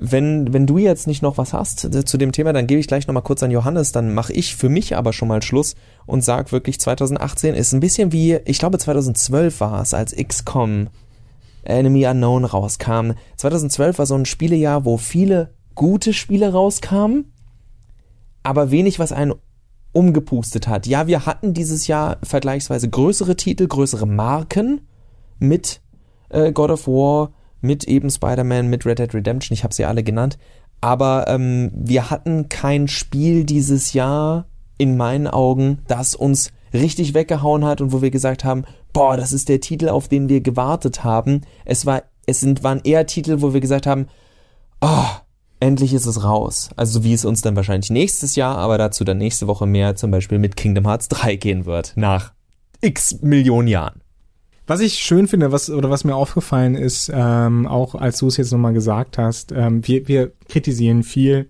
Wenn, 0.00 0.52
wenn 0.52 0.66
du 0.66 0.78
jetzt 0.78 1.08
nicht 1.08 1.22
noch 1.22 1.38
was 1.38 1.52
hast 1.52 1.80
zu 2.08 2.18
dem 2.18 2.30
Thema, 2.30 2.52
dann 2.52 2.68
gebe 2.68 2.80
ich 2.80 2.86
gleich 2.86 3.08
nochmal 3.08 3.24
kurz 3.24 3.42
an 3.42 3.50
Johannes, 3.50 3.90
dann 3.90 4.14
mache 4.14 4.32
ich 4.32 4.54
für 4.54 4.68
mich 4.68 4.96
aber 4.96 5.12
schon 5.12 5.28
mal 5.28 5.42
Schluss 5.42 5.74
und 6.06 6.24
sag 6.24 6.52
wirklich 6.52 6.78
2018 6.78 7.54
ist 7.54 7.72
ein 7.72 7.80
bisschen 7.80 8.12
wie, 8.12 8.38
ich 8.44 8.60
glaube 8.60 8.78
2012 8.78 9.60
war 9.60 9.82
es, 9.82 9.94
als 9.94 10.14
XCOM 10.14 10.88
Enemy 11.64 12.06
Unknown 12.06 12.44
rauskam. 12.44 13.12
2012 13.36 13.98
war 13.98 14.06
so 14.06 14.14
ein 14.14 14.24
Spielejahr, 14.24 14.84
wo 14.84 14.96
viele 14.96 15.54
gute 15.74 16.12
Spiele 16.12 16.52
rauskamen, 16.52 17.32
aber 18.42 18.70
wenig, 18.70 18.98
was 18.98 19.12
einen 19.12 19.34
umgepustet 19.92 20.68
hat. 20.68 20.86
Ja, 20.86 21.06
wir 21.06 21.26
hatten 21.26 21.54
dieses 21.54 21.86
Jahr 21.86 22.18
vergleichsweise 22.22 22.88
größere 22.88 23.36
Titel, 23.36 23.66
größere 23.66 24.06
Marken 24.06 24.82
mit 25.38 25.80
äh, 26.28 26.52
God 26.52 26.70
of 26.70 26.86
War, 26.86 27.32
mit 27.60 27.84
eben 27.84 28.10
Spider-Man, 28.10 28.68
mit 28.68 28.86
Red 28.86 28.98
Dead 28.98 29.14
Redemption, 29.14 29.54
ich 29.54 29.64
habe 29.64 29.74
sie 29.74 29.84
alle 29.84 30.02
genannt. 30.02 30.38
Aber 30.80 31.26
ähm, 31.28 31.70
wir 31.74 32.10
hatten 32.10 32.48
kein 32.48 32.88
Spiel 32.88 33.44
dieses 33.44 33.92
Jahr 33.92 34.46
in 34.78 34.96
meinen 34.96 35.26
Augen, 35.26 35.80
das 35.88 36.14
uns 36.14 36.52
richtig 36.72 37.14
weggehauen 37.14 37.64
hat 37.64 37.80
und 37.80 37.92
wo 37.92 38.02
wir 38.02 38.10
gesagt 38.10 38.44
haben, 38.44 38.64
boah, 38.92 39.16
das 39.16 39.32
ist 39.32 39.48
der 39.48 39.60
Titel, 39.60 39.88
auf 39.88 40.08
den 40.08 40.28
wir 40.28 40.40
gewartet 40.40 41.02
haben. 41.02 41.42
Es 41.64 41.86
war, 41.86 42.02
es 42.26 42.40
sind, 42.40 42.62
waren 42.62 42.80
eher 42.84 43.06
Titel, 43.06 43.40
wo 43.40 43.52
wir 43.52 43.60
gesagt 43.60 43.86
haben, 43.86 44.06
oh, 44.80 45.06
endlich 45.60 45.94
ist 45.94 46.06
es 46.06 46.22
raus. 46.22 46.70
Also 46.76 47.04
wie 47.04 47.12
es 47.12 47.24
uns 47.24 47.42
dann 47.42 47.56
wahrscheinlich 47.56 47.90
nächstes 47.90 48.36
Jahr, 48.36 48.56
aber 48.56 48.78
dazu 48.78 49.04
dann 49.04 49.18
nächste 49.18 49.46
Woche 49.46 49.66
mehr 49.66 49.96
zum 49.96 50.10
Beispiel 50.10 50.38
mit 50.38 50.56
Kingdom 50.56 50.86
Hearts 50.86 51.08
3 51.08 51.36
gehen 51.36 51.66
wird. 51.66 51.92
Nach 51.96 52.32
x 52.80 53.20
Millionen 53.22 53.68
Jahren. 53.68 54.00
Was 54.68 54.80
ich 54.80 54.98
schön 54.98 55.26
finde, 55.28 55.50
was 55.50 55.70
oder 55.70 55.88
was 55.88 56.04
mir 56.04 56.14
aufgefallen 56.14 56.74
ist, 56.74 57.10
ähm, 57.12 57.66
auch 57.66 57.94
als 57.94 58.18
du 58.18 58.26
es 58.26 58.36
jetzt 58.36 58.52
nochmal 58.52 58.74
gesagt 58.74 59.16
hast, 59.16 59.50
ähm, 59.50 59.80
wir, 59.88 60.06
wir 60.08 60.32
kritisieren 60.46 61.02
viel 61.02 61.48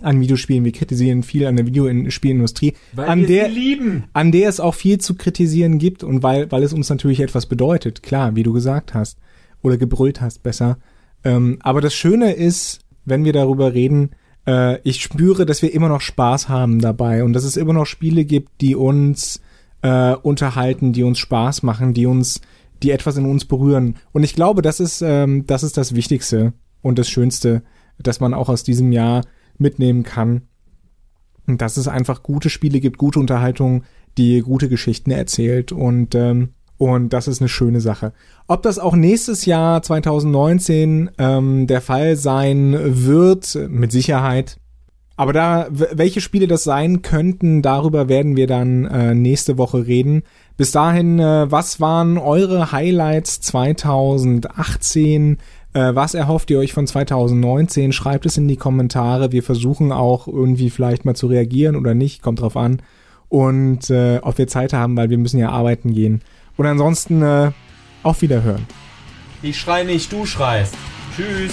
an 0.00 0.18
Videospielen. 0.18 0.64
Wir 0.64 0.72
kritisieren 0.72 1.22
viel 1.22 1.46
an 1.46 1.56
der 1.56 1.66
Videospielindustrie, 1.66 2.72
weil 2.94 3.08
an 3.10 3.26
der, 3.26 3.48
lieben. 3.48 4.04
an 4.14 4.32
der 4.32 4.48
es 4.48 4.58
auch 4.58 4.74
viel 4.74 4.98
zu 4.98 5.16
kritisieren 5.16 5.78
gibt 5.78 6.02
und 6.02 6.22
weil, 6.22 6.50
weil 6.50 6.62
es 6.62 6.72
uns 6.72 6.88
natürlich 6.88 7.20
etwas 7.20 7.44
bedeutet. 7.44 8.02
Klar, 8.02 8.36
wie 8.36 8.42
du 8.42 8.54
gesagt 8.54 8.94
hast 8.94 9.18
oder 9.60 9.76
gebrüllt 9.76 10.22
hast, 10.22 10.42
besser. 10.42 10.78
Ähm, 11.24 11.58
aber 11.60 11.82
das 11.82 11.92
Schöne 11.92 12.32
ist, 12.32 12.80
wenn 13.04 13.26
wir 13.26 13.34
darüber 13.34 13.74
reden, 13.74 14.12
äh, 14.46 14.80
ich 14.80 15.02
spüre, 15.02 15.44
dass 15.44 15.60
wir 15.60 15.74
immer 15.74 15.90
noch 15.90 16.00
Spaß 16.00 16.48
haben 16.48 16.80
dabei 16.80 17.22
und 17.22 17.34
dass 17.34 17.44
es 17.44 17.58
immer 17.58 17.74
noch 17.74 17.86
Spiele 17.86 18.24
gibt, 18.24 18.62
die 18.62 18.74
uns 18.76 19.42
äh, 19.82 20.14
unterhalten, 20.14 20.92
die 20.92 21.02
uns 21.02 21.18
Spaß 21.18 21.62
machen, 21.62 21.94
die 21.94 22.06
uns 22.06 22.40
die 22.82 22.90
etwas 22.90 23.16
in 23.16 23.26
uns 23.26 23.44
berühren. 23.44 23.96
Und 24.12 24.24
ich 24.24 24.34
glaube, 24.34 24.62
das 24.62 24.80
ist, 24.80 25.02
ähm, 25.02 25.46
das 25.46 25.62
ist 25.62 25.76
das 25.76 25.94
Wichtigste 25.94 26.52
und 26.80 26.98
das 26.98 27.08
Schönste, 27.08 27.62
dass 27.98 28.20
man 28.20 28.34
auch 28.34 28.48
aus 28.48 28.64
diesem 28.64 28.92
Jahr 28.92 29.22
mitnehmen 29.56 30.02
kann. 30.02 30.42
Dass 31.46 31.76
es 31.76 31.88
einfach 31.88 32.22
gute 32.22 32.50
Spiele 32.50 32.80
gibt, 32.80 32.98
gute 32.98 33.20
Unterhaltung, 33.20 33.84
die 34.18 34.40
gute 34.40 34.68
Geschichten 34.68 35.10
erzählt 35.10 35.72
und 35.72 36.14
ähm, 36.14 36.50
und 36.78 37.12
das 37.12 37.28
ist 37.28 37.40
eine 37.40 37.48
schöne 37.48 37.80
Sache. 37.80 38.12
Ob 38.48 38.62
das 38.62 38.80
auch 38.80 38.96
nächstes 38.96 39.46
Jahr 39.46 39.82
2019 39.82 41.12
ähm, 41.16 41.68
der 41.68 41.80
Fall 41.80 42.16
sein 42.16 42.76
wird, 42.76 43.56
mit 43.68 43.92
Sicherheit. 43.92 44.58
Aber 45.16 45.32
da, 45.32 45.66
welche 45.70 46.20
Spiele 46.20 46.46
das 46.46 46.64
sein 46.64 47.02
könnten, 47.02 47.62
darüber 47.62 48.08
werden 48.08 48.36
wir 48.36 48.46
dann 48.46 48.86
äh, 48.86 49.14
nächste 49.14 49.58
Woche 49.58 49.86
reden. 49.86 50.22
Bis 50.56 50.72
dahin, 50.72 51.18
äh, 51.18 51.50
was 51.50 51.80
waren 51.80 52.18
eure 52.18 52.72
Highlights 52.72 53.40
2018? 53.40 55.38
Äh, 55.74 55.94
was 55.94 56.14
erhofft 56.14 56.50
ihr 56.50 56.58
euch 56.58 56.72
von 56.72 56.86
2019? 56.86 57.92
Schreibt 57.92 58.26
es 58.26 58.36
in 58.36 58.48
die 58.48 58.56
Kommentare. 58.56 59.32
Wir 59.32 59.42
versuchen 59.42 59.92
auch 59.92 60.28
irgendwie 60.28 60.70
vielleicht 60.70 61.04
mal 61.04 61.14
zu 61.14 61.26
reagieren 61.26 61.76
oder 61.76 61.94
nicht, 61.94 62.22
kommt 62.22 62.40
drauf 62.40 62.56
an. 62.56 62.80
Und 63.28 63.90
äh, 63.90 64.18
ob 64.22 64.38
wir 64.38 64.46
Zeit 64.46 64.72
haben, 64.72 64.96
weil 64.96 65.10
wir 65.10 65.18
müssen 65.18 65.38
ja 65.38 65.50
arbeiten 65.50 65.94
gehen. 65.94 66.20
Und 66.56 66.66
ansonsten 66.66 67.22
äh, 67.22 67.50
auf 68.02 68.20
Wiederhören. 68.22 68.66
Ich 69.42 69.58
schrei 69.58 69.84
nicht, 69.84 70.12
du 70.12 70.26
schreist. 70.26 70.74
Tschüss. 71.16 71.52